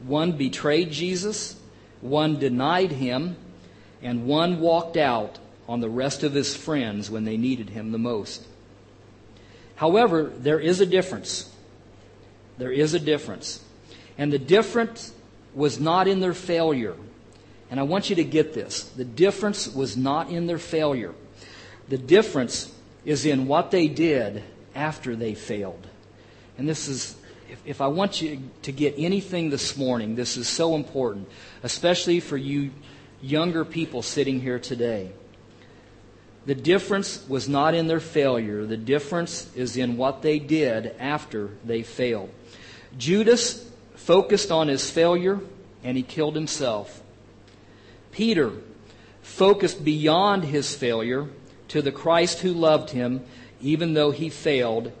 One 0.00 0.32
betrayed 0.32 0.90
Jesus, 0.90 1.56
one 2.00 2.38
denied 2.38 2.92
him, 2.92 3.36
and 4.02 4.26
one 4.26 4.60
walked 4.60 4.96
out 4.96 5.38
on 5.68 5.80
the 5.80 5.90
rest 5.90 6.22
of 6.22 6.34
his 6.34 6.56
friends 6.56 7.10
when 7.10 7.24
they 7.24 7.36
needed 7.36 7.70
him 7.70 7.92
the 7.92 7.98
most. 7.98 8.46
However, 9.76 10.24
there 10.24 10.58
is 10.58 10.80
a 10.80 10.86
difference. 10.86 11.50
There 12.58 12.72
is 12.72 12.94
a 12.94 13.00
difference. 13.00 13.62
And 14.18 14.32
the 14.32 14.38
difference 14.38 15.12
was 15.54 15.78
not 15.78 16.08
in 16.08 16.20
their 16.20 16.34
failure. 16.34 16.96
And 17.70 17.78
I 17.78 17.82
want 17.82 18.10
you 18.10 18.16
to 18.16 18.24
get 18.24 18.54
this. 18.54 18.84
The 18.84 19.04
difference 19.04 19.68
was 19.68 19.96
not 19.96 20.30
in 20.30 20.46
their 20.46 20.58
failure. 20.58 21.14
The 21.88 21.98
difference 21.98 22.72
is 23.04 23.26
in 23.26 23.46
what 23.46 23.70
they 23.70 23.88
did 23.88 24.42
after 24.74 25.14
they 25.14 25.34
failed. 25.34 25.86
And 26.58 26.68
this 26.68 26.88
is, 26.88 27.16
if, 27.50 27.60
if 27.64 27.80
I 27.80 27.88
want 27.88 28.22
you 28.22 28.40
to 28.62 28.72
get 28.72 28.94
anything 28.96 29.50
this 29.50 29.76
morning, 29.76 30.14
this 30.14 30.36
is 30.36 30.48
so 30.48 30.74
important, 30.74 31.28
especially 31.62 32.20
for 32.20 32.36
you 32.36 32.70
younger 33.20 33.64
people 33.64 34.02
sitting 34.02 34.40
here 34.40 34.58
today. 34.58 35.12
The 36.46 36.54
difference 36.54 37.24
was 37.28 37.48
not 37.48 37.74
in 37.74 37.88
their 37.88 38.00
failure. 38.00 38.64
The 38.64 38.76
difference 38.76 39.52
is 39.56 39.76
in 39.76 39.96
what 39.96 40.22
they 40.22 40.38
did 40.38 40.94
after 40.98 41.50
they 41.64 41.82
failed. 41.82 42.30
Judas 42.96 43.68
focused 43.96 44.52
on 44.52 44.68
his 44.68 44.88
failure 44.88 45.40
and 45.82 45.96
he 45.96 46.04
killed 46.04 46.36
himself. 46.36 47.02
Peter 48.12 48.52
focused 49.22 49.84
beyond 49.84 50.44
his 50.44 50.74
failure 50.74 51.28
to 51.68 51.82
the 51.82 51.92
Christ 51.92 52.38
who 52.40 52.52
loved 52.52 52.90
him 52.90 53.22
even 53.60 53.94
though 53.94 54.12
he 54.12 54.28
failed 54.28 54.92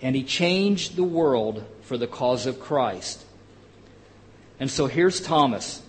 and 0.00 0.16
he 0.16 0.24
changed 0.24 0.96
the 0.96 1.04
world 1.04 1.64
for 1.82 1.96
the 1.96 2.08
cause 2.08 2.44
of 2.44 2.58
Christ. 2.58 3.24
And 4.58 4.68
so 4.68 4.86
here's 4.86 5.20
Thomas. 5.20 5.80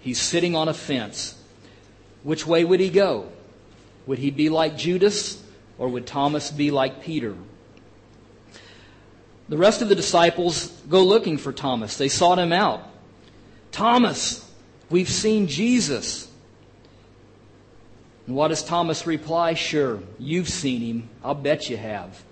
He's 0.00 0.20
sitting 0.20 0.56
on 0.56 0.68
a 0.68 0.74
fence. 0.74 1.36
Which 2.24 2.44
way 2.44 2.64
would 2.64 2.80
he 2.80 2.90
go? 2.90 3.31
Would 4.06 4.18
he 4.18 4.30
be 4.30 4.48
like 4.48 4.76
Judas 4.76 5.42
or 5.78 5.88
would 5.88 6.06
Thomas 6.06 6.50
be 6.50 6.70
like 6.70 7.02
Peter? 7.02 7.36
The 9.48 9.56
rest 9.56 9.82
of 9.82 9.88
the 9.88 9.94
disciples 9.94 10.68
go 10.88 11.02
looking 11.02 11.38
for 11.38 11.52
Thomas. 11.52 11.96
They 11.96 12.08
sought 12.08 12.38
him 12.38 12.52
out. 12.52 12.88
Thomas, 13.70 14.48
we've 14.90 15.08
seen 15.08 15.46
Jesus. 15.46 16.28
And 18.26 18.36
what 18.36 18.48
does 18.48 18.62
Thomas 18.62 19.06
reply? 19.06 19.54
Sure, 19.54 20.00
you've 20.18 20.48
seen 20.48 20.80
him. 20.80 21.08
I'll 21.24 21.34
bet 21.34 21.68
you 21.68 21.76
have. 21.76 22.22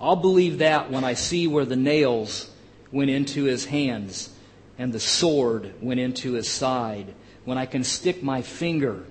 I'll 0.00 0.16
believe 0.16 0.58
that 0.58 0.90
when 0.90 1.04
I 1.04 1.14
see 1.14 1.46
where 1.46 1.64
the 1.64 1.76
nails 1.76 2.50
went 2.90 3.10
into 3.10 3.44
his 3.44 3.66
hands 3.66 4.30
and 4.78 4.92
the 4.92 5.00
sword 5.00 5.74
went 5.80 6.00
into 6.00 6.32
his 6.32 6.48
side, 6.48 7.14
when 7.44 7.58
I 7.58 7.66
can 7.66 7.84
stick 7.84 8.22
my 8.22 8.42
finger 8.42 9.04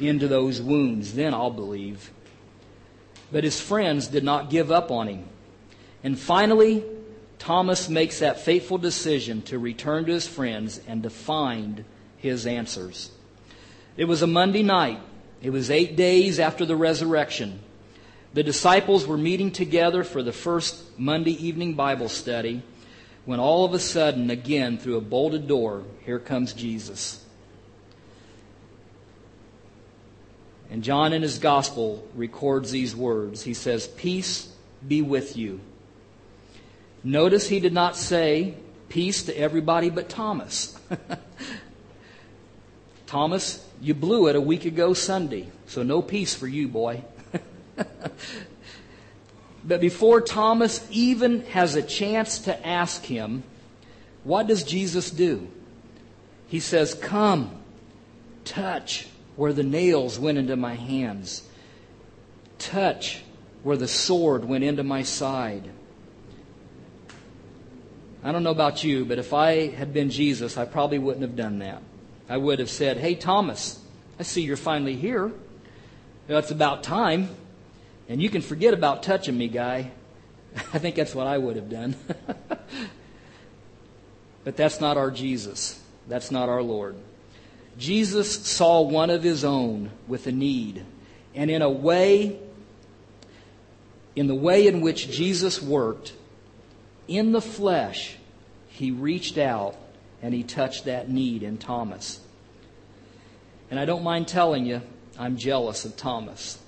into 0.00 0.28
those 0.28 0.60
wounds, 0.60 1.14
then 1.14 1.34
I'll 1.34 1.50
believe. 1.50 2.10
But 3.30 3.44
his 3.44 3.60
friends 3.60 4.08
did 4.08 4.24
not 4.24 4.50
give 4.50 4.70
up 4.70 4.90
on 4.90 5.08
him. 5.08 5.28
And 6.02 6.18
finally, 6.18 6.84
Thomas 7.38 7.88
makes 7.88 8.20
that 8.20 8.40
fateful 8.40 8.78
decision 8.78 9.42
to 9.42 9.58
return 9.58 10.04
to 10.06 10.12
his 10.12 10.26
friends 10.26 10.80
and 10.86 11.02
to 11.02 11.10
find 11.10 11.84
his 12.16 12.46
answers. 12.46 13.10
It 13.96 14.06
was 14.06 14.22
a 14.22 14.26
Monday 14.26 14.62
night. 14.62 15.00
It 15.42 15.50
was 15.50 15.70
eight 15.70 15.96
days 15.96 16.38
after 16.38 16.64
the 16.64 16.76
resurrection. 16.76 17.60
The 18.34 18.42
disciples 18.42 19.06
were 19.06 19.18
meeting 19.18 19.52
together 19.52 20.04
for 20.04 20.22
the 20.22 20.32
first 20.32 20.98
Monday 20.98 21.32
evening 21.44 21.74
Bible 21.74 22.08
study 22.08 22.62
when 23.24 23.40
all 23.40 23.64
of 23.64 23.74
a 23.74 23.78
sudden, 23.78 24.30
again, 24.30 24.78
through 24.78 24.96
a 24.96 25.02
bolted 25.02 25.46
door, 25.46 25.84
here 26.04 26.18
comes 26.18 26.52
Jesus. 26.52 27.24
And 30.70 30.82
John 30.82 31.12
in 31.12 31.22
his 31.22 31.38
gospel 31.38 32.06
records 32.14 32.70
these 32.70 32.94
words. 32.94 33.42
He 33.42 33.54
says, 33.54 33.88
Peace 33.88 34.52
be 34.86 35.02
with 35.02 35.36
you. 35.36 35.60
Notice 37.02 37.48
he 37.48 37.60
did 37.60 37.72
not 37.72 37.96
say 37.96 38.54
peace 38.88 39.24
to 39.24 39.38
everybody 39.38 39.90
but 39.90 40.08
Thomas. 40.08 40.78
Thomas, 43.06 43.64
you 43.80 43.94
blew 43.94 44.26
it 44.26 44.36
a 44.36 44.40
week 44.40 44.66
ago 44.66 44.92
Sunday, 44.92 45.48
so 45.66 45.82
no 45.82 46.02
peace 46.02 46.34
for 46.34 46.46
you, 46.46 46.68
boy. 46.68 47.02
but 49.64 49.80
before 49.80 50.20
Thomas 50.20 50.86
even 50.90 51.42
has 51.46 51.74
a 51.74 51.82
chance 51.82 52.40
to 52.40 52.66
ask 52.66 53.04
him, 53.04 53.44
what 54.24 54.46
does 54.46 54.62
Jesus 54.62 55.10
do? 55.10 55.48
He 56.48 56.60
says, 56.60 56.92
Come, 56.92 57.62
touch 58.44 59.06
where 59.38 59.52
the 59.52 59.62
nails 59.62 60.18
went 60.18 60.36
into 60.36 60.56
my 60.56 60.74
hands, 60.74 61.48
touch 62.58 63.22
where 63.62 63.76
the 63.76 63.86
sword 63.86 64.44
went 64.44 64.64
into 64.64 64.82
my 64.82 65.00
side. 65.00 65.70
I 68.24 68.32
don't 68.32 68.42
know 68.42 68.50
about 68.50 68.82
you, 68.82 69.04
but 69.04 69.20
if 69.20 69.32
I 69.32 69.68
had 69.68 69.94
been 69.94 70.10
Jesus, 70.10 70.58
I 70.58 70.64
probably 70.64 70.98
wouldn't 70.98 71.22
have 71.22 71.36
done 71.36 71.60
that. 71.60 71.80
I 72.28 72.36
would 72.36 72.58
have 72.58 72.68
said, 72.68 72.96
Hey, 72.96 73.14
Thomas, 73.14 73.80
I 74.18 74.24
see 74.24 74.42
you're 74.42 74.56
finally 74.56 74.96
here. 74.96 75.30
It's 76.28 76.50
about 76.50 76.82
time. 76.82 77.28
And 78.08 78.20
you 78.20 78.30
can 78.30 78.42
forget 78.42 78.74
about 78.74 79.04
touching 79.04 79.38
me, 79.38 79.46
guy. 79.46 79.92
I 80.56 80.80
think 80.80 80.96
that's 80.96 81.14
what 81.14 81.28
I 81.28 81.38
would 81.38 81.54
have 81.54 81.70
done. 81.70 81.94
but 84.42 84.56
that's 84.56 84.80
not 84.80 84.96
our 84.96 85.12
Jesus. 85.12 85.80
That's 86.08 86.32
not 86.32 86.48
our 86.48 86.60
Lord. 86.60 86.96
Jesus 87.78 88.46
saw 88.46 88.80
one 88.82 89.08
of 89.08 89.22
his 89.22 89.44
own 89.44 89.90
with 90.08 90.26
a 90.26 90.32
need. 90.32 90.84
And 91.34 91.50
in 91.50 91.62
a 91.62 91.70
way, 91.70 92.38
in 94.16 94.26
the 94.26 94.34
way 94.34 94.66
in 94.66 94.80
which 94.80 95.10
Jesus 95.10 95.62
worked, 95.62 96.12
in 97.06 97.32
the 97.32 97.40
flesh, 97.40 98.16
he 98.68 98.90
reached 98.90 99.38
out 99.38 99.76
and 100.20 100.34
he 100.34 100.42
touched 100.42 100.86
that 100.86 101.08
need 101.08 101.44
in 101.44 101.56
Thomas. 101.56 102.20
And 103.70 103.78
I 103.78 103.84
don't 103.84 104.02
mind 104.02 104.26
telling 104.26 104.66
you, 104.66 104.82
I'm 105.18 105.36
jealous 105.36 105.84
of 105.84 105.96
Thomas. 105.96 106.58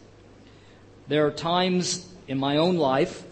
There 1.09 1.27
are 1.27 1.33
times 1.33 2.09
in 2.29 2.39
my 2.39 2.59
own 2.59 2.77
life 2.77 3.25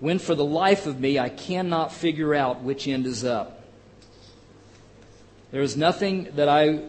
when, 0.00 0.18
for 0.18 0.34
the 0.34 0.44
life 0.44 0.86
of 0.86 1.00
me, 1.00 1.18
I 1.18 1.28
cannot 1.28 1.92
figure 1.92 2.34
out 2.34 2.62
which 2.62 2.86
end 2.86 3.06
is 3.06 3.24
up. 3.24 3.55
There 5.50 5.62
is 5.62 5.76
nothing 5.76 6.28
that 6.36 6.48
I 6.48 6.80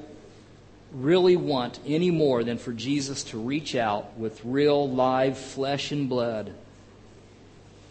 really 0.91 1.36
want 1.36 1.80
any 1.86 2.12
more 2.12 2.43
than 2.43 2.58
for 2.58 2.74
Jesus 2.74 3.24
to 3.26 3.38
reach 3.38 3.76
out 3.76 4.17
with 4.17 4.39
real 4.43 4.89
live 4.89 5.38
flesh 5.38 5.91
and 5.91 6.10
blood, 6.10 6.54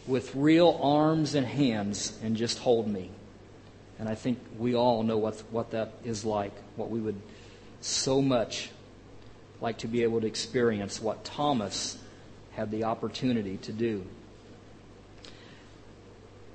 with 0.06 0.34
real 0.34 0.78
arms 0.82 1.34
and 1.34 1.46
hands, 1.46 2.18
and 2.22 2.36
just 2.36 2.58
hold 2.58 2.88
me. 2.88 3.10
And 3.98 4.08
I 4.08 4.14
think 4.14 4.38
we 4.58 4.74
all 4.74 5.02
know 5.02 5.18
what, 5.18 5.42
what 5.50 5.70
that 5.70 5.92
is 6.04 6.24
like, 6.24 6.52
what 6.76 6.90
we 6.90 7.00
would 7.00 7.20
so 7.80 8.20
much 8.20 8.70
like 9.60 9.78
to 9.78 9.86
be 9.86 10.02
able 10.02 10.20
to 10.20 10.26
experience 10.26 11.00
what 11.00 11.24
Thomas 11.24 11.96
had 12.52 12.70
the 12.70 12.84
opportunity 12.84 13.56
to 13.58 13.72
do. 13.72 14.04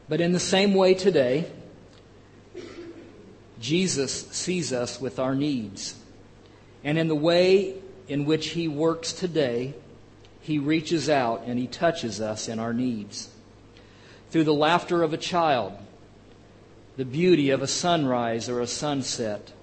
But 0.09 0.21
in 0.21 0.33
the 0.33 0.39
same 0.39 0.73
way 0.73 0.93
today, 0.93 1.49
Jesus 3.61 4.27
sees 4.31 4.73
us 4.73 4.99
with 4.99 5.19
our 5.19 5.35
needs. 5.35 5.95
And 6.83 6.97
in 6.97 7.07
the 7.07 7.15
way 7.15 7.75
in 8.07 8.25
which 8.25 8.49
he 8.49 8.67
works 8.67 9.13
today, 9.13 9.73
he 10.41 10.57
reaches 10.57 11.09
out 11.09 11.43
and 11.45 11.59
he 11.59 11.67
touches 11.67 12.19
us 12.19 12.47
in 12.47 12.59
our 12.59 12.73
needs. 12.73 13.29
Through 14.31 14.45
the 14.45 14.53
laughter 14.53 15.03
of 15.03 15.13
a 15.13 15.17
child, 15.17 15.73
the 16.97 17.05
beauty 17.05 17.51
of 17.51 17.61
a 17.61 17.67
sunrise 17.67 18.49
or 18.49 18.59
a 18.59 18.67
sunset, 18.67 19.53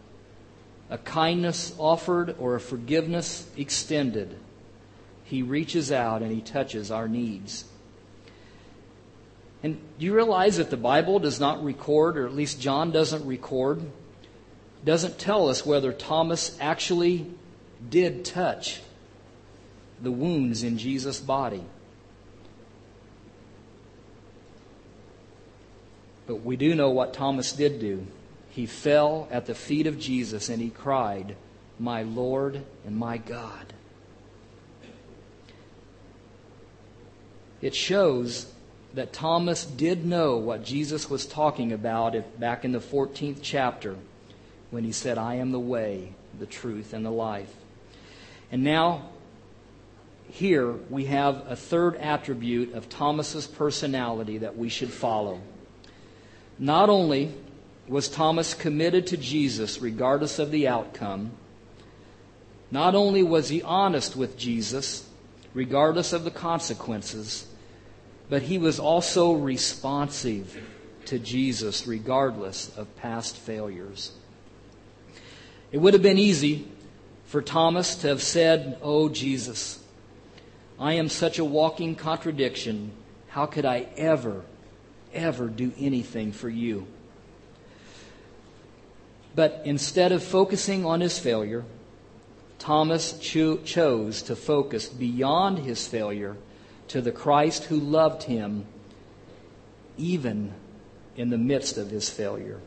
a 0.88 0.98
kindness 0.98 1.74
offered 1.78 2.36
or 2.38 2.54
a 2.54 2.60
forgiveness 2.60 3.46
extended, 3.56 4.38
he 5.24 5.42
reaches 5.42 5.92
out 5.92 6.22
and 6.22 6.32
he 6.32 6.40
touches 6.40 6.90
our 6.90 7.08
needs. 7.08 7.64
And 9.62 9.78
do 9.98 10.06
you 10.06 10.14
realize 10.14 10.58
that 10.58 10.70
the 10.70 10.76
Bible 10.76 11.18
does 11.18 11.40
not 11.40 11.64
record, 11.64 12.16
or 12.16 12.26
at 12.26 12.34
least 12.34 12.60
John 12.60 12.92
doesn't 12.92 13.26
record, 13.26 13.82
doesn't 14.84 15.18
tell 15.18 15.48
us 15.48 15.66
whether 15.66 15.92
Thomas 15.92 16.56
actually 16.60 17.26
did 17.90 18.24
touch 18.24 18.80
the 20.00 20.12
wounds 20.12 20.62
in 20.62 20.78
Jesus' 20.78 21.18
body? 21.18 21.64
But 26.28 26.44
we 26.44 26.56
do 26.56 26.74
know 26.74 26.90
what 26.90 27.14
Thomas 27.14 27.52
did 27.52 27.80
do. 27.80 28.06
He 28.50 28.66
fell 28.66 29.28
at 29.30 29.46
the 29.46 29.54
feet 29.54 29.86
of 29.86 29.98
Jesus 29.98 30.48
and 30.48 30.60
he 30.60 30.70
cried, 30.70 31.36
My 31.78 32.02
Lord 32.02 32.64
and 32.86 32.96
my 32.96 33.16
God. 33.16 33.72
It 37.60 37.74
shows 37.74 38.46
that 38.98 39.12
Thomas 39.12 39.64
did 39.64 40.04
know 40.04 40.38
what 40.38 40.64
Jesus 40.64 41.08
was 41.08 41.24
talking 41.24 41.72
about 41.72 42.40
back 42.40 42.64
in 42.64 42.72
the 42.72 42.80
14th 42.80 43.38
chapter 43.42 43.94
when 44.72 44.82
he 44.82 44.90
said, 44.90 45.16
I 45.16 45.36
am 45.36 45.52
the 45.52 45.60
way, 45.60 46.14
the 46.36 46.46
truth, 46.46 46.92
and 46.92 47.06
the 47.06 47.10
life. 47.10 47.54
And 48.50 48.64
now, 48.64 49.10
here 50.28 50.72
we 50.90 51.04
have 51.04 51.44
a 51.46 51.54
third 51.54 51.94
attribute 51.94 52.74
of 52.74 52.88
Thomas's 52.88 53.46
personality 53.46 54.38
that 54.38 54.58
we 54.58 54.68
should 54.68 54.90
follow. 54.90 55.42
Not 56.58 56.90
only 56.90 57.32
was 57.86 58.08
Thomas 58.08 58.52
committed 58.52 59.06
to 59.06 59.16
Jesus 59.16 59.80
regardless 59.80 60.40
of 60.40 60.50
the 60.50 60.66
outcome, 60.66 61.30
not 62.72 62.96
only 62.96 63.22
was 63.22 63.48
he 63.48 63.62
honest 63.62 64.16
with 64.16 64.36
Jesus 64.36 65.08
regardless 65.54 66.12
of 66.12 66.24
the 66.24 66.32
consequences, 66.32 67.46
but 68.28 68.42
he 68.42 68.58
was 68.58 68.78
also 68.78 69.32
responsive 69.32 70.60
to 71.06 71.18
Jesus 71.18 71.86
regardless 71.86 72.76
of 72.76 72.94
past 72.96 73.36
failures. 73.36 74.12
It 75.72 75.78
would 75.78 75.94
have 75.94 76.02
been 76.02 76.18
easy 76.18 76.68
for 77.26 77.42
Thomas 77.42 77.96
to 77.96 78.08
have 78.08 78.22
said, 78.22 78.78
Oh, 78.82 79.08
Jesus, 79.08 79.82
I 80.78 80.94
am 80.94 81.08
such 81.08 81.38
a 81.38 81.44
walking 81.44 81.94
contradiction. 81.94 82.92
How 83.28 83.46
could 83.46 83.64
I 83.64 83.86
ever, 83.96 84.42
ever 85.12 85.48
do 85.48 85.72
anything 85.78 86.32
for 86.32 86.48
you? 86.48 86.86
But 89.34 89.62
instead 89.64 90.12
of 90.12 90.22
focusing 90.22 90.84
on 90.84 91.00
his 91.00 91.18
failure, 91.18 91.64
Thomas 92.58 93.18
cho- 93.18 93.58
chose 93.58 94.22
to 94.22 94.36
focus 94.36 94.88
beyond 94.88 95.60
his 95.60 95.86
failure 95.86 96.36
to 96.88 97.00
the 97.00 97.12
Christ 97.12 97.64
who 97.64 97.76
loved 97.76 98.24
him 98.24 98.66
even 99.96 100.52
in 101.16 101.30
the 101.30 101.38
midst 101.38 101.76
of 101.78 101.90
his 101.90 102.08
failure. 102.08 102.60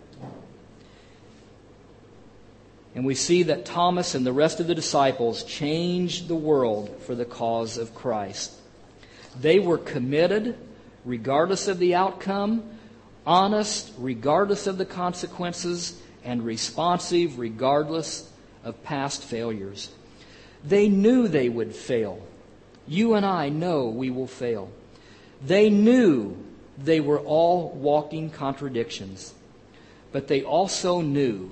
And 2.94 3.06
we 3.06 3.16
see 3.16 3.44
that 3.44 3.66
Thomas 3.66 4.16
and 4.16 4.26
the 4.26 4.34
rest 4.34 4.60
of 4.60 4.68
the 4.68 4.76
disciples 4.76 5.44
changed 5.44 6.28
the 6.28 6.36
world 6.36 7.02
for 7.06 7.16
the 7.16 7.26
cause 7.26 7.78
of 7.78 7.96
Christ. 7.96 8.52
They 9.40 9.60
were 9.60 9.78
committed 9.78 10.58
regardless 11.06 11.70
of 11.70 11.80
the 11.80 11.96
outcome, 11.96 12.64
honest 13.26 13.94
regardless 13.98 14.68
of 14.68 14.78
the 14.78 14.86
consequences, 14.86 16.02
and 16.24 16.44
responsive 16.44 17.40
regardless 17.40 18.30
of 18.64 18.84
past 18.84 19.24
failures. 19.24 19.90
They 20.64 20.90
knew 20.90 21.28
they 21.28 21.50
would 21.50 21.74
fail. 21.74 22.22
You 22.92 23.14
and 23.14 23.26
I 23.26 23.48
know 23.48 23.86
we 23.86 24.10
will 24.10 24.28
fail. 24.28 24.70
They 25.42 25.70
knew 25.70 26.36
they 26.78 27.00
were 27.00 27.22
all 27.22 27.70
walking 27.70 28.30
contradictions, 28.30 29.34
but 30.12 30.28
they 30.28 30.44
also 30.44 31.00
knew 31.00 31.52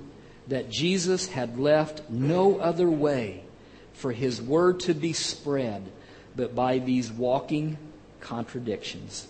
that 0.50 0.70
Jesus 0.70 1.30
had 1.30 1.58
left 1.58 2.10
no 2.10 2.58
other 2.58 2.90
way 2.90 3.46
for 3.94 4.12
his 4.12 4.42
word 4.42 4.82
to 4.82 4.94
be 4.94 5.14
spread 5.14 5.90
but 6.36 6.56
by 6.56 6.80
these 6.80 7.10
walking 7.10 7.78
contradictions. 8.20 9.26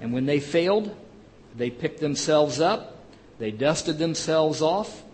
And 0.00 0.12
when 0.12 0.26
they 0.26 0.40
failed, 0.40 0.96
they 1.54 1.70
picked 1.70 2.00
themselves 2.00 2.60
up, 2.60 2.96
they 3.38 3.52
dusted 3.52 3.98
themselves 3.98 4.62
off, 4.62 5.04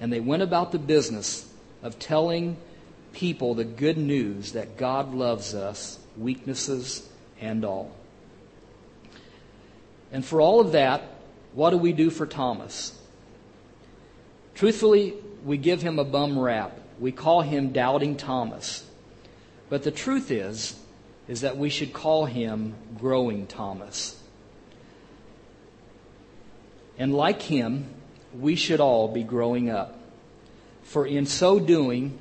and 0.00 0.12
they 0.12 0.20
went 0.20 0.44
about 0.44 0.70
the 0.70 0.78
business 0.78 1.44
of 1.82 1.98
telling 1.98 2.56
people 3.14 3.54
the 3.54 3.64
good 3.64 3.96
news 3.96 4.52
that 4.52 4.76
God 4.76 5.14
loves 5.14 5.54
us, 5.54 5.98
weaknesses 6.16 7.08
and 7.40 7.64
all. 7.64 7.90
And 10.12 10.24
for 10.24 10.40
all 10.40 10.60
of 10.60 10.72
that, 10.72 11.02
what 11.54 11.70
do 11.70 11.76
we 11.76 11.92
do 11.92 12.10
for 12.10 12.26
Thomas? 12.26 12.98
Truthfully, 14.54 15.14
we 15.44 15.56
give 15.56 15.82
him 15.82 15.98
a 15.98 16.04
bum 16.04 16.38
rap. 16.38 16.78
We 17.00 17.12
call 17.12 17.42
him 17.42 17.70
Doubting 17.70 18.16
Thomas. 18.16 18.84
But 19.68 19.82
the 19.82 19.90
truth 19.90 20.30
is, 20.30 20.78
is 21.26 21.40
that 21.40 21.56
we 21.56 21.70
should 21.70 21.92
call 21.92 22.26
him 22.26 22.74
Growing 22.98 23.46
Thomas. 23.46 24.20
And 26.98 27.14
like 27.14 27.42
him, 27.42 27.86
we 28.38 28.54
should 28.54 28.80
all 28.80 29.08
be 29.08 29.22
growing 29.22 29.70
up. 29.70 29.98
For 30.82 31.06
in 31.06 31.26
so 31.26 31.58
doing, 31.58 32.18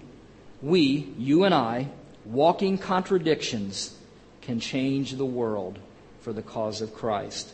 we, 0.63 1.13
you 1.17 1.43
and 1.43 1.53
I, 1.53 1.89
walking 2.23 2.77
contradictions, 2.77 3.97
can 4.41 4.61
change 4.61 5.11
the 5.11 5.25
world 5.25 5.77
for 6.21 6.31
the 6.31 6.41
cause 6.41 6.81
of 6.81 6.93
Christ. 6.93 7.51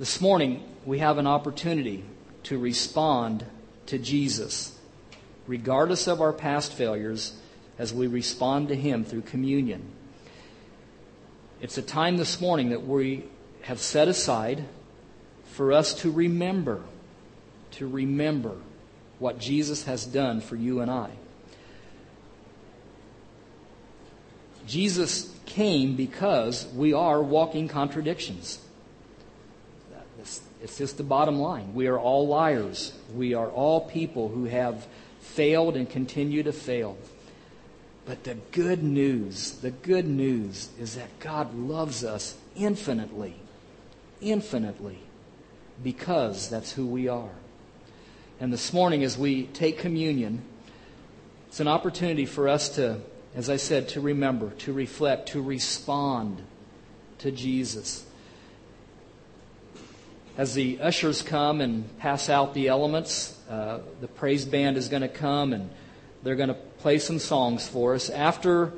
This 0.00 0.20
morning, 0.20 0.64
we 0.84 0.98
have 0.98 1.18
an 1.18 1.28
opportunity 1.28 2.04
to 2.44 2.58
respond 2.58 3.46
to 3.86 3.96
Jesus, 3.96 4.76
regardless 5.46 6.08
of 6.08 6.20
our 6.20 6.32
past 6.32 6.72
failures, 6.72 7.38
as 7.78 7.94
we 7.94 8.08
respond 8.08 8.68
to 8.68 8.74
Him 8.74 9.04
through 9.04 9.22
communion. 9.22 9.88
It's 11.60 11.78
a 11.78 11.82
time 11.82 12.16
this 12.16 12.40
morning 12.40 12.70
that 12.70 12.84
we 12.84 13.24
have 13.62 13.78
set 13.78 14.08
aside 14.08 14.64
for 15.52 15.72
us 15.72 15.94
to 16.02 16.10
remember, 16.10 16.82
to 17.72 17.86
remember 17.86 18.56
what 19.20 19.38
Jesus 19.38 19.84
has 19.84 20.04
done 20.04 20.40
for 20.40 20.56
you 20.56 20.80
and 20.80 20.90
I. 20.90 21.10
Jesus 24.68 25.34
came 25.46 25.96
because 25.96 26.66
we 26.74 26.92
are 26.92 27.20
walking 27.22 27.66
contradictions. 27.66 28.60
It's 30.60 30.76
just 30.76 30.96
the 30.96 31.04
bottom 31.04 31.38
line. 31.38 31.72
We 31.74 31.86
are 31.86 31.98
all 31.98 32.26
liars. 32.26 32.92
We 33.14 33.34
are 33.34 33.48
all 33.48 33.80
people 33.80 34.28
who 34.28 34.44
have 34.44 34.86
failed 35.20 35.76
and 35.76 35.88
continue 35.88 36.42
to 36.42 36.52
fail. 36.52 36.98
But 38.04 38.24
the 38.24 38.34
good 38.52 38.82
news, 38.82 39.52
the 39.52 39.70
good 39.70 40.06
news 40.06 40.70
is 40.78 40.96
that 40.96 41.20
God 41.20 41.54
loves 41.54 42.04
us 42.04 42.36
infinitely, 42.56 43.36
infinitely, 44.20 44.98
because 45.82 46.48
that's 46.48 46.72
who 46.72 46.86
we 46.86 47.06
are. 47.06 47.30
And 48.40 48.52
this 48.52 48.72
morning, 48.72 49.04
as 49.04 49.16
we 49.16 49.44
take 49.44 49.78
communion, 49.78 50.42
it's 51.48 51.60
an 51.60 51.68
opportunity 51.68 52.26
for 52.26 52.48
us 52.48 52.68
to, 52.70 53.00
as 53.38 53.48
I 53.48 53.56
said, 53.56 53.88
to 53.90 54.00
remember, 54.00 54.50
to 54.50 54.72
reflect, 54.72 55.28
to 55.30 55.40
respond 55.40 56.42
to 57.18 57.30
Jesus 57.30 58.04
as 60.38 60.54
the 60.54 60.80
ushers 60.80 61.20
come 61.20 61.60
and 61.60 61.98
pass 61.98 62.28
out 62.28 62.54
the 62.54 62.68
elements, 62.68 63.36
uh, 63.50 63.80
the 64.00 64.06
praise 64.06 64.44
band 64.44 64.76
is 64.76 64.88
going 64.88 65.02
to 65.02 65.08
come 65.08 65.52
and 65.52 65.68
they're 66.22 66.36
going 66.36 66.48
to 66.48 66.54
play 66.78 66.98
some 67.00 67.18
songs 67.18 67.66
for 67.66 67.94
us. 67.96 68.08
After 68.08 68.72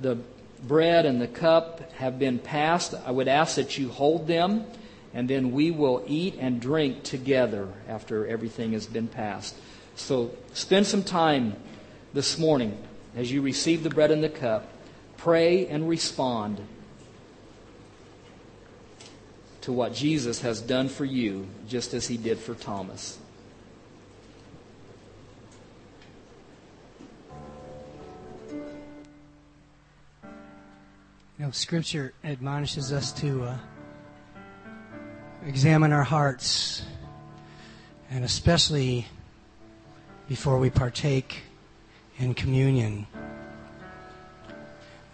the 0.00 0.18
bread 0.64 1.06
and 1.06 1.20
the 1.20 1.28
cup 1.28 1.92
have 1.92 2.18
been 2.18 2.40
passed, 2.40 2.92
I 3.06 3.12
would 3.12 3.28
ask 3.28 3.54
that 3.54 3.78
you 3.78 3.88
hold 3.88 4.26
them 4.26 4.66
and 5.14 5.30
then 5.30 5.52
we 5.52 5.70
will 5.70 6.04
eat 6.08 6.34
and 6.40 6.60
drink 6.60 7.04
together 7.04 7.68
after 7.88 8.26
everything 8.26 8.72
has 8.72 8.86
been 8.86 9.06
passed. 9.06 9.54
So 9.94 10.32
spend 10.54 10.86
some 10.86 11.04
time 11.04 11.54
this 12.12 12.36
morning 12.36 12.76
as 13.16 13.32
you 13.32 13.40
receive 13.40 13.82
the 13.82 13.90
bread 13.90 14.10
and 14.10 14.22
the 14.22 14.28
cup. 14.28 14.68
Pray 15.16 15.66
and 15.66 15.88
respond 15.88 16.60
to 19.62 19.72
what 19.72 19.94
Jesus 19.94 20.42
has 20.42 20.60
done 20.60 20.88
for 20.88 21.04
you, 21.04 21.48
just 21.66 21.94
as 21.94 22.06
he 22.06 22.16
did 22.16 22.38
for 22.38 22.54
Thomas. 22.54 23.18
You 31.38 31.44
know, 31.44 31.50
Scripture 31.50 32.14
admonishes 32.22 32.92
us 32.92 33.12
to 33.14 33.44
uh, 33.44 33.58
examine 35.44 35.92
our 35.92 36.04
hearts, 36.04 36.84
and 38.10 38.24
especially 38.24 39.06
before 40.28 40.58
we 40.58 40.70
partake 40.70 41.42
in 42.18 42.34
communion. 42.34 43.06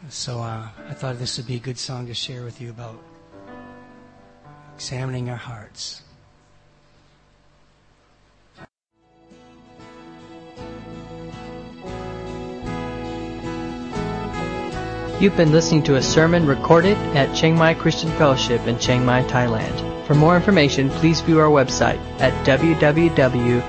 So 0.09 0.41
uh, 0.41 0.69
I 0.89 0.95
thought 0.95 1.19
this 1.19 1.37
would 1.37 1.47
be 1.47 1.57
a 1.57 1.61
good 1.61 1.79
song 1.79 2.07
to 2.07 2.15
share 2.15 2.45
with 2.45 2.61
you 2.61 2.71
about 2.71 3.01
examining 4.75 5.31
our 5.31 5.37
hearts. 5.37 6.03
You've 15.21 15.37
been 15.37 15.53
listening 15.53 15.85
to 15.85 15.95
a 15.95 16.03
sermon 16.03 16.47
recorded 16.47 16.97
at 17.15 17.33
Chiang 17.33 17.57
Mai 17.57 17.75
Christian 17.75 18.11
Fellowship 18.13 18.67
in 18.67 18.77
Chiang 18.81 19.07
Mai, 19.07 19.23
Thailand. 19.23 20.05
For 20.05 20.17
more 20.17 20.35
information, 20.35 20.91
please 20.91 21.21
view 21.21 21.39
our 21.39 21.47
website 21.49 22.01
at 22.19 22.33
www.ccfth.org. 22.45 23.63